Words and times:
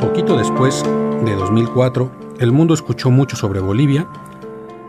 Poquito 0.00 0.38
después 0.38 0.82
de 1.24 1.34
2004, 1.34 2.10
el 2.38 2.50
mundo 2.50 2.72
escuchó 2.72 3.10
mucho 3.10 3.36
sobre 3.36 3.60
Bolivia, 3.60 4.08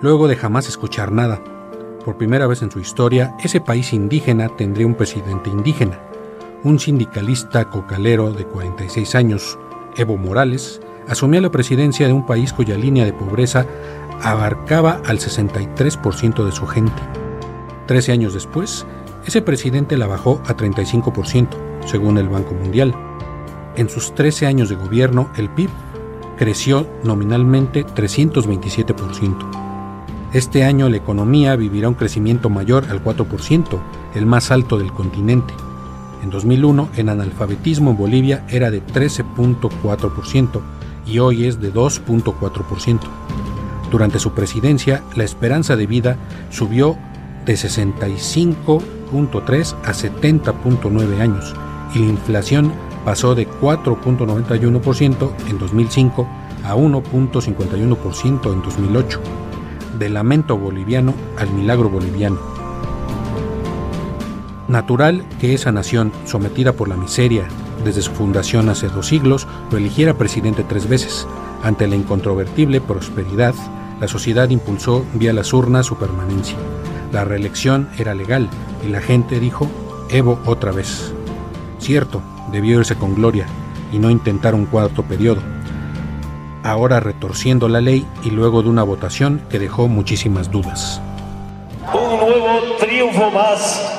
luego 0.02 0.28
de 0.30 0.38
jamás 0.38 0.70
escuchar 0.70 1.12
nada. 1.12 1.42
Por 2.06 2.18
primera 2.18 2.48
vez 2.48 2.62
en 2.62 2.72
su 2.72 2.80
historia, 2.80 3.36
ese 3.44 3.60
país 3.60 3.92
indígena 3.92 4.48
tendría 4.48 4.88
un 4.88 4.96
presidente 4.96 5.50
indígena. 5.50 6.00
Un 6.64 6.80
sindicalista 6.80 7.70
cocalero 7.70 8.32
de 8.32 8.46
46 8.46 9.16
años, 9.16 9.60
Evo 9.98 10.16
Morales, 10.16 10.80
asumió 11.08 11.42
la 11.42 11.52
presidencia 11.52 12.08
de 12.08 12.14
un 12.14 12.26
país 12.26 12.54
cuya 12.54 12.78
línea 12.78 13.04
de 13.04 13.14
pobreza 13.14 13.66
abarcaba 14.22 15.02
al 15.06 15.20
63% 15.20 16.46
de 16.46 16.52
su 16.52 16.66
gente. 16.66 17.02
Trece 17.88 18.14
años 18.14 18.34
después, 18.34 18.86
ese 19.26 19.42
presidente 19.42 19.98
la 19.98 20.08
bajó 20.08 20.42
a 20.46 20.56
35%, 20.56 21.50
según 21.86 22.18
el 22.18 22.30
Banco 22.30 22.54
Mundial. 22.54 23.07
En 23.78 23.90
sus 23.90 24.14
13 24.16 24.48
años 24.48 24.68
de 24.70 24.76
gobierno, 24.76 25.30
el 25.38 25.50
PIB 25.50 25.70
creció 26.36 26.90
nominalmente 27.04 27.86
327%. 27.86 29.36
Este 30.34 30.64
año 30.64 30.90
la 30.90 30.98
economía 30.98 31.56
vivirá 31.56 31.88
un 31.88 31.94
crecimiento 31.94 32.50
mayor 32.50 32.86
al 32.90 33.04
4%, 33.04 33.80
el 34.16 34.26
más 34.26 34.50
alto 34.50 34.80
del 34.80 34.92
continente. 34.92 35.54
En 36.24 36.32
2001 36.32 36.90
el 36.96 37.10
analfabetismo 37.10 37.92
en 37.92 37.98
Bolivia 37.98 38.44
era 38.50 38.72
de 38.72 38.84
13.4% 38.84 40.60
y 41.06 41.20
hoy 41.20 41.46
es 41.46 41.62
de 41.62 41.72
2.4%. 41.72 43.00
Durante 43.92 44.18
su 44.18 44.32
presidencia, 44.32 45.04
la 45.16 45.24
esperanza 45.24 45.76
de 45.76 45.86
vida 45.86 46.18
subió 46.50 46.98
de 47.46 47.54
65.3 47.54 49.76
a 49.84 49.94
70.9 49.94 51.22
años 51.22 51.54
y 51.94 52.00
la 52.00 52.06
inflación 52.06 52.74
pasó 53.08 53.36
de 53.36 53.48
4.91% 53.48 55.32
en 55.48 55.58
2005 55.58 56.28
a 56.66 56.76
1.51% 56.76 58.52
en 58.52 58.62
2008 58.62 59.22
del 59.98 60.14
lamento 60.14 60.58
boliviano 60.58 61.14
al 61.38 61.50
milagro 61.52 61.90
boliviano. 61.90 62.38
Natural 64.68 65.24
que 65.40 65.54
esa 65.54 65.72
nación, 65.72 66.12
sometida 66.26 66.74
por 66.74 66.90
la 66.90 66.98
miseria 66.98 67.48
desde 67.86 68.02
su 68.02 68.12
fundación 68.12 68.68
hace 68.68 68.90
dos 68.90 69.08
siglos, 69.08 69.48
lo 69.72 69.78
eligiera 69.78 70.18
presidente 70.18 70.66
tres 70.66 70.90
veces. 70.90 71.26
Ante 71.64 71.88
la 71.88 71.96
incontrovertible 71.96 72.82
prosperidad, 72.82 73.56
la 74.02 74.10
sociedad 74.10 74.50
impulsó 74.50 75.06
vía 75.14 75.32
las 75.32 75.54
urnas 75.54 75.86
su 75.86 75.96
permanencia. 75.96 76.58
La 77.14 77.24
reelección 77.24 77.88
era 77.98 78.14
legal 78.14 78.50
y 78.86 78.90
la 78.90 79.00
gente 79.00 79.40
dijo, 79.40 79.70
Evo 80.10 80.40
otra 80.46 80.74
vez. 80.74 81.14
Cierto, 81.80 82.22
debió 82.52 82.80
irse 82.80 82.96
con 82.96 83.16
gloria 83.16 83.46
y 83.92 84.00
no 84.00 84.10
intentar 84.10 84.56
un 84.56 84.66
cuarto 84.66 85.04
periodo, 85.04 85.42
ahora 86.64 87.00
retorciendo 87.00 87.68
la 87.70 87.82
ley 87.82 88.06
y 88.24 88.32
luego 88.32 88.62
de 88.62 88.70
una 88.70 88.84
votación 88.84 89.42
que 89.50 89.60
dejó 89.60 89.88
muchísimas 89.88 90.52
dudas. 90.52 91.02
Un 91.94 92.20
nuevo 92.20 92.76
triunfo 92.80 93.32
más. 93.32 93.94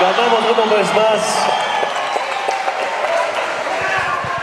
Ganamos 0.00 0.40
una 0.52 0.76
vez 0.76 0.94
más. 0.94 1.46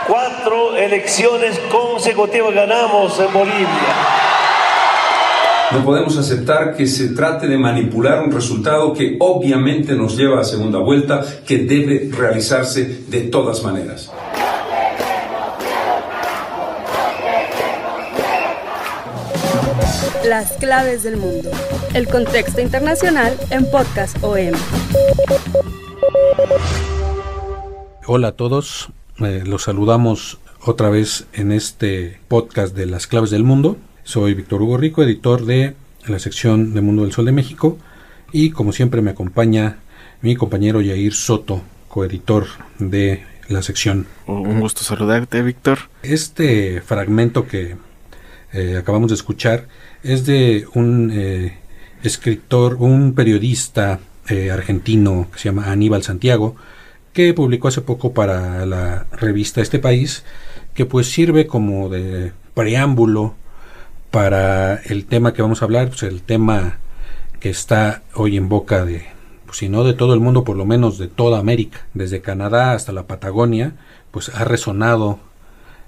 Cuatro 0.06 0.76
elecciones 0.76 1.58
consecutivas 1.70 2.54
ganamos 2.54 3.18
en 3.18 3.32
Bolivia. 3.32 3.95
No 5.72 5.84
podemos 5.84 6.16
aceptar 6.16 6.76
que 6.76 6.86
se 6.86 7.08
trate 7.08 7.48
de 7.48 7.58
manipular 7.58 8.22
un 8.22 8.30
resultado 8.30 8.92
que 8.92 9.16
obviamente 9.18 9.94
nos 9.94 10.16
lleva 10.16 10.40
a 10.40 10.44
segunda 10.44 10.78
vuelta, 10.78 11.24
que 11.44 11.58
debe 11.58 12.08
realizarse 12.12 12.84
de 13.08 13.22
todas 13.22 13.64
maneras. 13.64 14.12
Las 20.24 20.52
claves 20.52 21.02
del 21.02 21.16
mundo. 21.16 21.50
El 21.94 22.06
contexto 22.08 22.60
internacional 22.60 23.36
en 23.50 23.68
Podcast 23.68 24.16
OM. 24.22 24.54
Hola 28.06 28.28
a 28.28 28.32
todos, 28.32 28.90
eh, 29.18 29.42
los 29.44 29.64
saludamos 29.64 30.38
otra 30.64 30.90
vez 30.90 31.26
en 31.32 31.50
este 31.50 32.20
podcast 32.28 32.74
de 32.76 32.86
Las 32.86 33.06
claves 33.08 33.30
del 33.30 33.42
mundo. 33.42 33.76
Soy 34.06 34.34
Víctor 34.34 34.62
Hugo 34.62 34.76
Rico, 34.76 35.02
editor 35.02 35.44
de 35.44 35.74
la 36.06 36.20
sección 36.20 36.74
de 36.74 36.80
Mundo 36.80 37.02
del 37.02 37.10
Sol 37.10 37.24
de 37.24 37.32
México 37.32 37.76
y 38.30 38.50
como 38.50 38.72
siempre 38.72 39.02
me 39.02 39.10
acompaña 39.10 39.78
mi 40.22 40.36
compañero 40.36 40.80
Yair 40.80 41.12
Soto, 41.12 41.62
coeditor 41.88 42.46
de 42.78 43.24
la 43.48 43.62
sección. 43.62 44.06
Un 44.28 44.60
gusto 44.60 44.84
saludarte, 44.84 45.42
Víctor. 45.42 45.78
Este 46.04 46.80
fragmento 46.82 47.48
que 47.48 47.74
eh, 48.52 48.76
acabamos 48.78 49.08
de 49.08 49.16
escuchar 49.16 49.66
es 50.04 50.24
de 50.24 50.68
un 50.74 51.10
eh, 51.12 51.58
escritor, 52.04 52.76
un 52.76 53.12
periodista 53.12 53.98
eh, 54.28 54.52
argentino 54.52 55.26
que 55.32 55.40
se 55.40 55.48
llama 55.48 55.72
Aníbal 55.72 56.04
Santiago, 56.04 56.54
que 57.12 57.34
publicó 57.34 57.66
hace 57.66 57.80
poco 57.80 58.14
para 58.14 58.66
la 58.66 59.08
revista 59.10 59.60
Este 59.60 59.80
País, 59.80 60.22
que 60.74 60.86
pues 60.86 61.08
sirve 61.08 61.48
como 61.48 61.88
de 61.88 62.30
preámbulo 62.54 63.34
para 64.16 64.76
el 64.76 65.04
tema 65.04 65.34
que 65.34 65.42
vamos 65.42 65.60
a 65.60 65.66
hablar, 65.66 65.88
pues 65.88 66.02
el 66.02 66.22
tema 66.22 66.78
que 67.38 67.50
está 67.50 68.02
hoy 68.14 68.38
en 68.38 68.48
boca 68.48 68.82
de, 68.82 69.04
pues 69.44 69.58
si 69.58 69.68
no 69.68 69.84
de 69.84 69.92
todo 69.92 70.14
el 70.14 70.20
mundo, 70.20 70.42
por 70.42 70.56
lo 70.56 70.64
menos 70.64 70.96
de 70.96 71.06
toda 71.06 71.38
América, 71.38 71.86
desde 71.92 72.22
Canadá 72.22 72.72
hasta 72.72 72.92
la 72.92 73.06
Patagonia, 73.06 73.74
pues 74.12 74.30
ha 74.30 74.44
resonado 74.44 75.18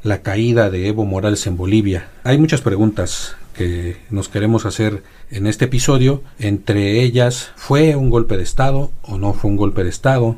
la 0.02 0.20
caída 0.20 0.68
de 0.68 0.88
Evo 0.88 1.06
Morales 1.06 1.46
en 1.46 1.56
Bolivia. 1.56 2.10
Hay 2.22 2.36
muchas 2.36 2.60
preguntas 2.60 3.34
que 3.54 3.96
nos 4.10 4.28
queremos 4.28 4.66
hacer 4.66 5.04
en 5.30 5.46
este 5.46 5.64
episodio, 5.64 6.22
entre 6.38 7.00
ellas, 7.00 7.52
¿fue 7.56 7.96
un 7.96 8.10
golpe 8.10 8.36
de 8.36 8.42
Estado 8.42 8.90
o 9.00 9.16
no 9.16 9.32
fue 9.32 9.50
un 9.50 9.56
golpe 9.56 9.84
de 9.84 9.88
Estado? 9.88 10.36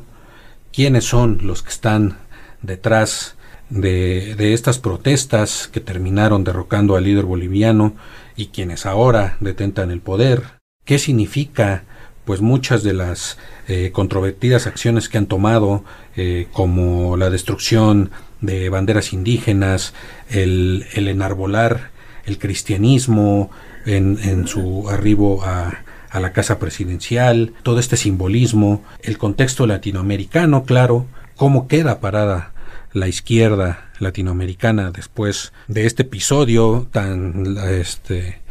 ¿Quiénes 0.71 1.03
son 1.03 1.39
los 1.43 1.61
que 1.61 1.71
están 1.71 2.19
detrás 2.61 3.35
de, 3.71 4.53
estas 4.53 4.77
protestas 4.77 5.67
que 5.71 5.79
terminaron 5.79 6.43
derrocando 6.43 6.95
al 6.95 7.05
líder 7.05 7.25
boliviano 7.25 7.95
y 8.35 8.47
quienes 8.47 8.85
ahora 8.85 9.37
detentan 9.39 9.91
el 9.91 10.01
poder? 10.01 10.43
¿Qué 10.85 10.99
significa 10.99 11.83
pues 12.25 12.41
muchas 12.41 12.83
de 12.83 12.93
las 12.93 13.37
eh, 13.67 13.89
controvertidas 13.91 14.67
acciones 14.67 15.09
que 15.09 15.17
han 15.17 15.25
tomado, 15.25 15.83
eh, 16.15 16.47
como 16.51 17.17
la 17.17 17.29
destrucción 17.31 18.11
de 18.41 18.69
banderas 18.69 19.11
indígenas, 19.11 19.93
el, 20.29 20.85
el 20.93 21.07
enarbolar 21.07 21.89
el 22.25 22.37
cristianismo 22.37 23.49
en, 23.85 24.47
su 24.47 24.87
arribo 24.89 25.43
a, 25.43 25.83
a 26.09 26.19
la 26.19 26.33
casa 26.33 26.59
presidencial, 26.59 27.53
todo 27.63 27.79
este 27.79 27.97
simbolismo, 27.97 28.83
el 29.01 29.17
contexto 29.17 29.65
latinoamericano, 29.65 30.63
claro, 30.63 31.07
cómo 31.35 31.67
queda 31.67 31.99
parada 31.99 32.50
la 32.93 33.07
izquierda 33.07 33.91
latinoamericana 33.99 34.91
después 34.91 35.53
de 35.67 35.85
este 35.85 36.03
episodio 36.03 36.87
tan 36.91 37.57
este 37.69 38.41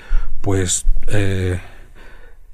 pues 0.40 0.86
eh, 1.08 1.60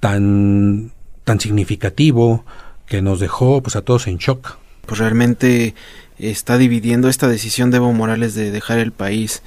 tan 0.01 0.93
tan 1.25 1.41
significativo 1.41 2.45
que 2.87 3.03
nos 3.03 3.21
dejó 3.21 3.63
pues 3.63 3.77
a 3.77 3.83
todos 3.83 4.07
en 4.07 4.19
shock 4.19 4.57
pues 4.87 4.99
realmente 4.99 5.75
está 6.19 6.59
dividiendo 6.59 7.09
esta 7.09 7.29
decisión 7.29 7.71
de 7.71 7.79
Evo 7.79 7.93
Morales 7.93 8.35
de 8.35 8.51
dejar 8.51 8.79
el 8.79 8.93
país 8.93 9.43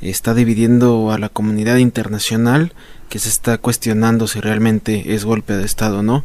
está 0.00 0.34
dividiendo 0.34 1.10
a 1.10 1.18
la 1.18 1.28
comunidad 1.28 1.76
internacional 1.76 2.72
que 3.08 3.18
se 3.18 3.28
está 3.28 3.58
cuestionando 3.58 4.26
si 4.26 4.40
realmente 4.40 5.14
es 5.14 5.24
golpe 5.24 5.54
de 5.54 5.64
Estado 5.64 6.00
o 6.00 6.02
no. 6.02 6.24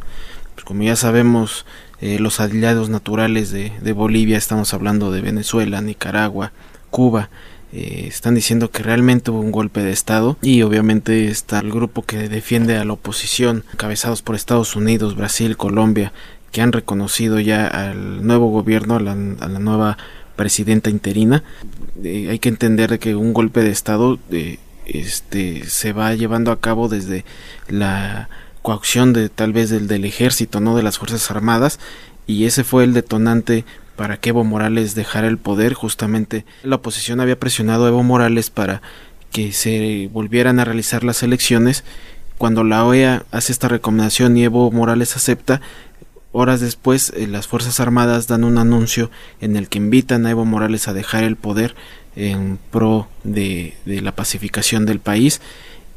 Pues 0.54 0.64
como 0.64 0.82
ya 0.82 0.96
sabemos, 0.96 1.64
eh, 2.00 2.18
los 2.18 2.40
aliados 2.40 2.88
naturales 2.88 3.50
de, 3.50 3.92
Bolivia, 3.92 4.38
estamos 4.38 4.72
hablando 4.72 5.10
de 5.10 5.20
Venezuela, 5.20 5.82
Nicaragua, 5.82 6.52
Cuba, 6.90 7.28
eh, 7.72 8.06
están 8.08 8.34
diciendo 8.34 8.70
que 8.70 8.82
realmente 8.82 9.30
hubo 9.30 9.40
un 9.40 9.52
golpe 9.52 9.82
de 9.82 9.92
Estado 9.92 10.38
y 10.40 10.62
obviamente 10.62 11.28
está 11.28 11.60
el 11.60 11.70
grupo 11.70 12.02
que 12.02 12.28
defiende 12.28 12.78
a 12.78 12.84
la 12.84 12.94
oposición, 12.94 13.64
encabezados 13.74 14.22
por 14.22 14.34
Estados 14.34 14.76
Unidos, 14.76 15.14
Brasil, 15.14 15.56
Colombia, 15.58 16.12
que 16.52 16.62
han 16.62 16.72
reconocido 16.72 17.38
ya 17.38 17.66
al 17.66 18.26
nuevo 18.26 18.48
gobierno, 18.48 18.96
a 18.96 19.00
la, 19.00 19.14
nueva 19.14 19.98
presidenta 20.36 20.88
interina. 20.88 21.44
Eh, 22.02 22.28
hay 22.30 22.38
que 22.38 22.48
entender 22.48 22.98
que 22.98 23.14
un 23.14 23.34
golpe 23.34 23.62
de 23.62 23.70
Estado 23.70 24.18
este, 24.86 25.64
se 25.66 25.92
va 25.92 26.14
llevando 26.14 26.50
a 26.50 26.60
cabo 26.60 26.88
desde 26.88 27.26
la 27.68 28.30
coacción 28.62 29.12
de 29.12 29.28
tal 29.28 29.52
vez 29.52 29.70
del, 29.70 29.88
del 29.88 30.04
ejército, 30.04 30.60
no 30.60 30.76
de 30.76 30.82
las 30.82 30.98
Fuerzas 30.98 31.30
Armadas, 31.30 31.78
y 32.26 32.44
ese 32.44 32.64
fue 32.64 32.84
el 32.84 32.92
detonante 32.92 33.64
para 33.96 34.16
que 34.16 34.30
Evo 34.30 34.44
Morales 34.44 34.94
dejara 34.94 35.28
el 35.28 35.36
poder. 35.36 35.74
Justamente 35.74 36.46
la 36.62 36.76
oposición 36.76 37.20
había 37.20 37.38
presionado 37.38 37.84
a 37.84 37.88
Evo 37.88 38.02
Morales 38.02 38.48
para 38.48 38.80
que 39.30 39.52
se 39.52 40.08
volvieran 40.12 40.58
a 40.58 40.64
realizar 40.64 41.04
las 41.04 41.22
elecciones. 41.22 41.84
Cuando 42.38 42.64
la 42.64 42.84
OEA 42.84 43.24
hace 43.30 43.52
esta 43.52 43.68
recomendación 43.68 44.36
y 44.36 44.44
Evo 44.44 44.70
Morales 44.70 45.16
acepta, 45.16 45.60
horas 46.32 46.60
después 46.60 47.12
eh, 47.14 47.26
las 47.26 47.46
Fuerzas 47.46 47.80
Armadas 47.80 48.26
dan 48.26 48.44
un 48.44 48.56
anuncio 48.56 49.10
en 49.40 49.56
el 49.56 49.68
que 49.68 49.78
invitan 49.78 50.24
a 50.24 50.30
Evo 50.30 50.44
Morales 50.44 50.88
a 50.88 50.94
dejar 50.94 51.24
el 51.24 51.36
poder 51.36 51.74
en 52.16 52.58
pro 52.70 53.08
de, 53.22 53.74
de 53.84 54.00
la 54.00 54.12
pacificación 54.12 54.86
del 54.86 55.00
país 55.00 55.40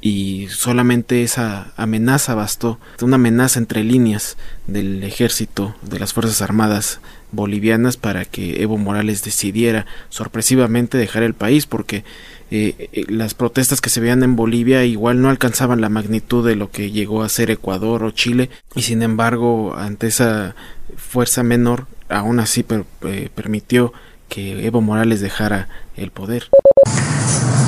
y 0.05 0.49
solamente 0.49 1.23
esa 1.23 1.71
amenaza 1.77 2.35
bastó, 2.35 2.77
una 3.01 3.15
amenaza 3.15 3.57
entre 3.57 3.85
líneas 3.85 4.35
del 4.67 5.01
ejército, 5.01 5.77
de 5.81 5.97
las 5.97 6.11
Fuerzas 6.11 6.41
Armadas 6.41 6.99
bolivianas 7.31 7.95
para 7.95 8.25
que 8.25 8.61
Evo 8.61 8.77
Morales 8.77 9.23
decidiera 9.23 9.85
sorpresivamente 10.09 10.97
dejar 10.97 11.23
el 11.23 11.33
país 11.33 11.67
porque 11.67 12.03
eh, 12.51 12.89
eh, 12.91 13.05
las 13.07 13.33
protestas 13.33 13.79
que 13.79 13.89
se 13.89 14.01
veían 14.01 14.23
en 14.23 14.35
Bolivia 14.35 14.83
igual 14.83 15.21
no 15.21 15.29
alcanzaban 15.29 15.79
la 15.79 15.87
magnitud 15.87 16.45
de 16.45 16.57
lo 16.57 16.69
que 16.69 16.91
llegó 16.91 17.23
a 17.23 17.29
ser 17.29 17.49
Ecuador 17.49 18.03
o 18.03 18.11
Chile 18.11 18.49
y 18.75 18.81
sin 18.81 19.03
embargo 19.03 19.73
ante 19.77 20.07
esa 20.07 20.53
fuerza 20.97 21.43
menor 21.43 21.87
aún 22.09 22.41
así 22.41 22.65
eh, 23.05 23.29
permitió 23.33 23.93
que 24.29 24.65
Evo 24.65 24.81
Morales 24.81 25.21
dejara 25.21 25.67
el 25.95 26.11
poder. 26.11 26.49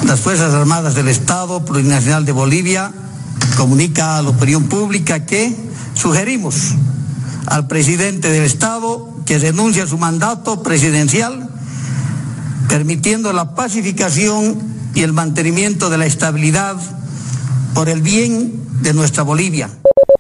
Las 0.06 0.20
Fuerzas 0.20 0.54
Armadas 0.54 0.96
del 0.96 1.08
Estado 1.08 1.66
Plurinacional 1.66 2.26
de 2.26 2.32
Bolivia 2.32 2.92
comunica 3.58 4.18
a 4.18 4.22
la 4.22 4.30
opinión 4.30 4.66
pública 4.66 5.26
que 5.26 5.56
sugerimos 5.94 6.74
al 7.48 7.68
presidente 7.68 8.30
del 8.30 8.44
Estado 8.44 9.10
que 9.26 9.40
renuncie 9.40 9.82
a 9.82 9.88
su 9.88 9.98
mandato 9.98 10.62
presidencial, 10.62 11.50
permitiendo 12.70 13.34
la 13.34 13.56
pacificación 13.56 14.62
y 14.94 15.02
el 15.02 15.14
mantenimiento 15.14 15.90
de 15.90 15.98
la 15.98 16.06
estabilidad 16.06 16.78
por 17.74 17.90
el 17.90 18.02
bien 18.02 18.54
de 18.82 18.94
nuestra 18.94 19.24
Bolivia. 19.24 19.70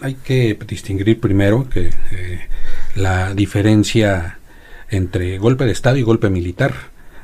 Hay 0.01 0.15
que 0.15 0.57
distinguir 0.67 1.19
primero 1.19 1.69
que 1.69 1.89
eh, 2.11 2.39
la 2.95 3.33
diferencia 3.33 4.39
entre 4.95 5.37
golpe 5.37 5.65
de 5.65 5.71
Estado 5.71 5.97
y 5.97 6.01
golpe 6.01 6.29
militar. 6.29 6.73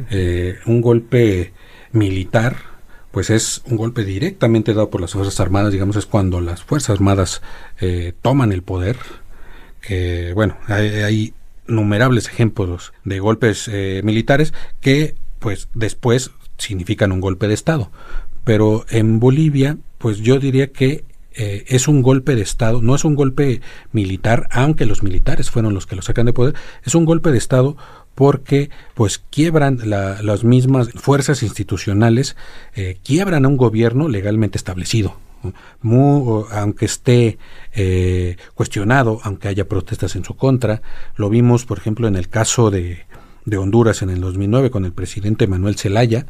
Eh, 0.10 0.58
un 0.66 0.82
golpe 0.82 1.54
militar, 1.92 2.58
pues 3.12 3.30
es 3.30 3.62
un 3.66 3.78
golpe 3.78 4.04
directamente 4.04 4.74
dado 4.74 4.90
por 4.90 5.02
las 5.02 5.12
Fuerzas 5.12 5.40
Armadas, 5.40 5.72
digamos, 5.72 5.96
es 5.96 6.06
cuando 6.06 6.42
las 6.42 6.64
Fuerzas 6.64 6.92
Armadas 6.92 7.42
eh, 7.80 8.14
toman 8.22 8.52
el 8.52 8.64
poder, 8.64 8.98
que 9.82 10.32
bueno, 10.34 10.58
hay, 10.68 11.34
innumerables 11.68 12.28
ejemplos 12.28 12.94
de 13.06 13.20
golpes 13.20 13.70
eh, 13.72 14.02
militares 14.04 14.54
que 14.82 15.16
pues 15.40 15.70
después 15.74 16.32
significan 16.58 17.12
un 17.12 17.22
golpe 17.22 17.48
de 17.48 17.54
Estado. 17.54 17.92
Pero 18.44 18.86
en 18.90 19.20
Bolivia, 19.20 19.78
pues 19.98 20.18
yo 20.18 20.40
diría 20.40 20.72
que 20.72 21.04
eh, 21.34 21.64
es 21.68 21.88
un 21.88 22.02
golpe 22.02 22.36
de 22.36 22.42
Estado, 22.42 22.82
no 22.82 22.94
es 22.94 23.06
un 23.06 23.16
golpe 23.16 23.62
militar, 23.92 24.48
aunque 24.52 24.86
los 24.86 25.02
militares 25.04 25.50
fueron 25.50 25.74
los 25.74 25.88
que 25.88 25.96
lo 25.96 26.02
sacan 26.02 26.26
de 26.26 26.34
poder, 26.34 26.56
es 26.84 26.94
un 26.94 27.06
golpe 27.06 27.32
de 27.32 27.38
Estado 27.38 27.78
porque 28.16 28.70
pues 28.94 29.24
quiebran 29.30 29.80
las 29.86 30.44
mismas 30.44 30.90
fuerzas 30.92 31.44
institucionales, 31.44 32.36
eh, 32.76 32.98
quiebran 33.04 33.46
a 33.46 33.48
un 33.48 33.58
gobierno 33.58 34.10
legalmente 34.10 34.58
establecido. 34.58 35.18
aunque 36.52 36.86
esté 36.86 37.38
eh, 37.74 38.36
cuestionado, 38.54 39.20
aunque 39.24 39.48
haya 39.48 39.68
protestas 39.68 40.16
en 40.16 40.24
su 40.24 40.36
contra, 40.36 40.82
lo 41.16 41.30
vimos, 41.30 41.66
por 41.66 41.78
ejemplo, 41.78 42.08
en 42.08 42.16
el 42.16 42.28
caso 42.30 42.70
de, 42.70 43.06
de 43.46 43.58
Honduras 43.58 44.02
en 44.02 44.10
el 44.10 44.22
2009 44.22 44.72
con 44.72 44.86
el 44.86 44.94
presidente 44.94 45.48
Manuel 45.48 45.78
Zelaya, 45.78 46.26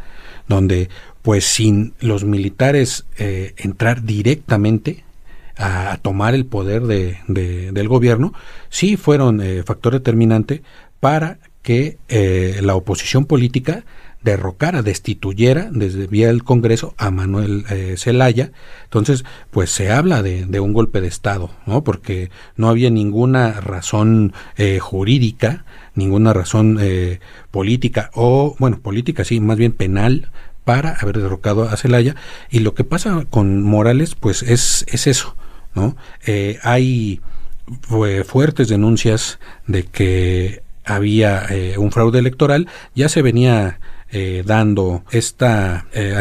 donde 0.47 0.89
pues 1.21 1.45
sin 1.45 1.93
los 1.99 2.23
militares 2.23 3.05
eh, 3.17 3.53
entrar 3.57 4.03
directamente 4.03 5.03
a, 5.57 5.97
tomar 6.01 6.33
el 6.33 6.45
poder 6.45 6.83
de, 6.83 7.19
del 7.27 7.87
gobierno, 7.87 8.33
sí 8.69 8.97
fueron 8.97 9.41
factor 9.63 9.93
determinante 9.93 10.63
para 10.99 11.37
que 11.61 11.97
eh, 12.09 12.59
la 12.61 12.75
oposición 12.75 13.25
política 13.25 13.83
derrocara, 14.23 14.81
destituyera 14.81 15.69
desde 15.71 16.07
vía 16.07 16.27
del 16.27 16.43
Congreso 16.43 16.93
a 16.97 17.11
Manuel 17.11 17.65
eh, 17.69 17.95
Zelaya. 17.97 18.51
Entonces, 18.83 19.25
pues 19.49 19.71
se 19.71 19.91
habla 19.91 20.21
de, 20.21 20.45
de, 20.45 20.59
un 20.59 20.73
golpe 20.73 21.01
de 21.01 21.07
Estado, 21.07 21.49
¿no? 21.65 21.83
Porque 21.83 22.29
no 22.55 22.69
había 22.69 22.89
ninguna 22.89 23.53
razón 23.61 24.33
eh, 24.57 24.79
jurídica, 24.79 25.65
ninguna 25.95 26.33
razón 26.33 26.77
eh, 26.79 27.19
política, 27.49 28.11
o, 28.13 28.55
bueno, 28.59 28.79
política 28.79 29.23
sí, 29.23 29.39
más 29.39 29.57
bien 29.57 29.71
penal, 29.71 30.31
para 30.63 30.93
haber 30.93 31.17
derrocado 31.17 31.63
a 31.63 31.77
Zelaya. 31.77 32.15
Y 32.49 32.59
lo 32.59 32.75
que 32.75 32.83
pasa 32.83 33.25
con 33.29 33.63
Morales, 33.63 34.15
pues 34.15 34.43
es, 34.43 34.85
es 34.87 35.07
eso, 35.07 35.35
¿no? 35.73 35.95
Eh, 36.25 36.59
hay 36.63 37.21
fuertes 38.25 38.67
denuncias 38.67 39.39
de 39.65 39.83
que 39.83 40.61
había 40.83 41.45
eh, 41.49 41.77
un 41.77 41.91
fraude 41.91 42.19
electoral, 42.19 42.67
ya 42.95 43.09
se 43.09 43.21
venía 43.21 43.79
eh, 44.11 44.43
dando 44.45 45.03
esta 45.11 45.87
eh, 45.93 46.15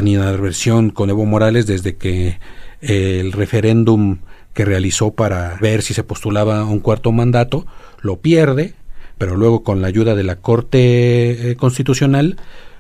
con 0.95 1.11
Evo 1.11 1.27
Morales 1.27 1.67
desde 1.67 1.97
que 1.97 2.39
eh, 2.81 3.19
el 3.21 3.33
referéndum 3.33 4.19
que 4.55 4.65
realizó 4.65 5.13
para 5.13 5.57
ver 5.61 5.83
si 5.83 5.95
se 5.95 6.05
postulaba 6.05 6.65
un 6.65 6.81
cuarto 6.81 7.11
mandato 7.13 7.67
lo 8.01 8.21
pierde, 8.21 8.75
pero 9.19 9.37
luego 9.37 9.63
con 9.65 9.83
la 9.83 9.89
ayuda 9.89 10.15
de 10.15 10.23
la 10.25 10.37
Corte 10.37 11.57
Constitucional 11.59 12.37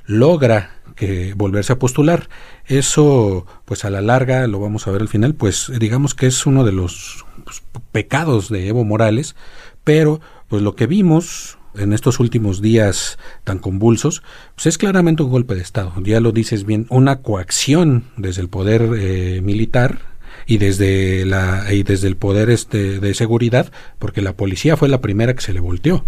logra 0.06 0.70
que 0.94 1.34
volverse 1.34 1.72
a 1.72 1.78
postular. 1.78 2.28
Eso, 2.66 3.46
pues 3.64 3.84
a 3.84 3.90
la 3.90 4.00
larga, 4.00 4.46
lo 4.46 4.60
vamos 4.60 4.86
a 4.86 4.90
ver 4.90 5.00
al 5.00 5.08
final, 5.08 5.34
pues 5.34 5.72
digamos 5.78 6.14
que 6.14 6.26
es 6.26 6.46
uno 6.46 6.64
de 6.64 6.72
los 6.72 7.24
pues, 7.44 7.62
pecados 7.90 8.48
de 8.48 8.68
Evo 8.68 8.84
Morales, 8.84 9.34
pero 9.82 10.20
pues 10.48 10.62
lo 10.62 10.76
que 10.76 10.86
vimos 10.86 11.58
en 11.74 11.92
estos 11.92 12.20
últimos 12.20 12.60
días 12.60 13.18
tan 13.44 13.58
convulsos, 13.58 14.22
pues 14.54 14.66
es 14.66 14.78
claramente 14.78 15.22
un 15.22 15.30
golpe 15.30 15.54
de 15.54 15.62
Estado. 15.62 15.92
Ya 16.02 16.20
lo 16.20 16.32
dices 16.32 16.64
bien, 16.64 16.86
una 16.88 17.22
coacción 17.22 18.04
desde 18.16 18.42
el 18.42 18.48
poder 18.48 18.90
eh, 18.98 19.40
militar 19.42 20.00
y 20.46 20.58
desde 20.58 21.24
la 21.26 21.72
y 21.72 21.82
desde 21.82 22.08
el 22.08 22.16
poder 22.16 22.50
este 22.50 22.98
de 23.00 23.14
seguridad, 23.14 23.70
porque 23.98 24.22
la 24.22 24.36
policía 24.36 24.76
fue 24.76 24.88
la 24.88 25.00
primera 25.00 25.34
que 25.34 25.42
se 25.42 25.52
le 25.52 25.60
volteó. 25.60 26.04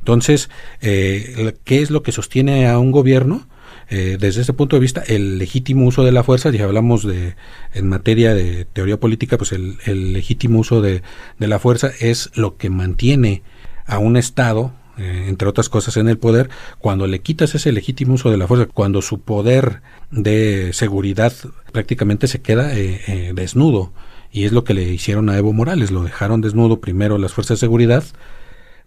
Entonces, 0.00 0.48
eh, 0.80 1.54
¿qué 1.64 1.82
es 1.82 1.90
lo 1.90 2.02
que 2.02 2.12
sostiene 2.12 2.68
a 2.68 2.78
un 2.78 2.92
gobierno? 2.92 3.46
Eh, 3.90 4.18
desde 4.20 4.42
ese 4.42 4.52
punto 4.52 4.76
de 4.76 4.80
vista, 4.80 5.02
el 5.06 5.38
legítimo 5.38 5.86
uso 5.86 6.04
de 6.04 6.12
la 6.12 6.22
fuerza, 6.22 6.50
ya 6.50 6.64
hablamos 6.64 7.06
de, 7.06 7.36
en 7.72 7.88
materia 7.88 8.34
de 8.34 8.66
teoría 8.66 9.00
política, 9.00 9.38
pues 9.38 9.52
el, 9.52 10.12
legítimo 10.12 10.60
uso 10.60 10.82
de 10.82 11.02
la 11.38 11.58
fuerza 11.58 11.90
es 12.00 12.30
lo 12.34 12.56
que 12.56 12.70
mantiene 12.70 13.42
a 13.86 13.98
un 13.98 14.16
Estado 14.16 14.72
eh, 14.98 15.26
entre 15.28 15.48
otras 15.48 15.68
cosas, 15.68 15.96
en 15.96 16.08
el 16.08 16.18
poder, 16.18 16.50
cuando 16.80 17.06
le 17.06 17.20
quitas 17.20 17.54
ese 17.54 17.70
legítimo 17.70 18.14
uso 18.14 18.30
de 18.30 18.36
la 18.36 18.48
fuerza, 18.48 18.66
cuando 18.66 19.00
su 19.00 19.20
poder 19.20 19.80
de 20.10 20.72
seguridad 20.72 21.32
prácticamente 21.72 22.26
se 22.26 22.40
queda 22.40 22.76
eh, 22.76 23.00
eh, 23.06 23.32
desnudo. 23.34 23.92
Y 24.32 24.44
es 24.44 24.52
lo 24.52 24.64
que 24.64 24.74
le 24.74 24.82
hicieron 24.82 25.30
a 25.30 25.38
Evo 25.38 25.52
Morales, 25.52 25.90
lo 25.90 26.02
dejaron 26.02 26.40
desnudo 26.40 26.80
primero 26.80 27.16
las 27.16 27.32
fuerzas 27.32 27.58
de 27.58 27.66
seguridad, 27.66 28.04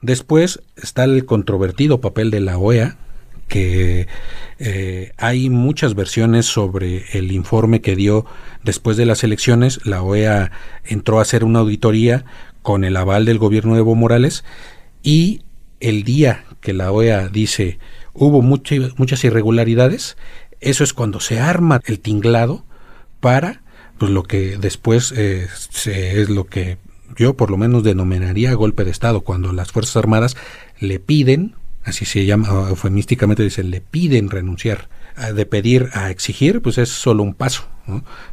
después 0.02 0.62
está 0.76 1.06
el 1.06 1.26
controvertido 1.26 2.02
papel 2.02 2.30
de 2.30 2.42
la 2.42 2.58
OEA, 2.58 2.98
que 3.48 4.08
hay 5.18 5.50
muchas 5.50 5.94
versiones 5.94 6.46
sobre 6.46 7.04
el 7.12 7.34
informe 7.34 7.82
que 7.82 7.98
dio 7.98 8.26
después 8.64 8.96
de 8.96 9.06
las 9.06 9.26
elecciones. 9.26 9.86
La 9.86 10.04
OEA 10.04 10.52
entró 10.86 11.20
a 11.20 11.24
hacer 11.24 11.44
una 11.44 11.60
auditoría 11.60 12.24
con 12.62 12.86
el 12.86 12.96
aval 12.96 13.26
del 13.26 13.40
gobierno 13.40 13.74
de 13.74 13.82
Evo 13.82 13.96
Morales 13.96 14.46
y 15.04 15.42
el 15.82 16.04
día 16.04 16.46
que 16.62 16.74
la 16.74 16.92
OEA 16.92 17.28
dice 17.28 17.80
hubo 18.14 18.42
muchas 18.42 19.24
irregularidades, 19.24 20.18
eso 20.60 20.84
es 20.84 20.94
cuando 20.94 21.20
se 21.20 21.40
arma 21.40 21.82
el 21.86 22.00
tinglado 22.00 22.64
para 23.20 23.62
pues 23.98 24.12
lo 24.12 24.24
que 24.24 24.58
después 24.58 25.14
eh, 25.16 25.48
es 25.86 26.30
lo 26.30 26.48
que 26.48 26.78
yo 27.16 27.36
por 27.36 27.52
lo 27.52 27.58
menos 27.58 27.84
denominaría 27.84 28.54
golpe 28.54 28.84
de 28.84 28.92
Estado, 28.92 29.22
cuando 29.22 29.54
las 29.54 29.72
Fuerzas 29.72 29.98
Armadas 29.98 30.36
le 30.80 31.00
piden, 31.00 31.56
así 31.84 32.06
se 32.06 32.26
llama 32.26 32.70
eufemísticamente, 32.70 33.44
dicen, 33.44 33.70
le 33.70 33.82
piden 33.82 34.30
renunciar. 34.30 34.90
De 35.36 35.46
pedir 35.46 35.90
a 35.94 36.10
exigir, 36.10 36.62
pues 36.62 36.78
es 36.78 36.90
solo 36.90 37.22
un 37.22 37.34
paso. 37.34 37.66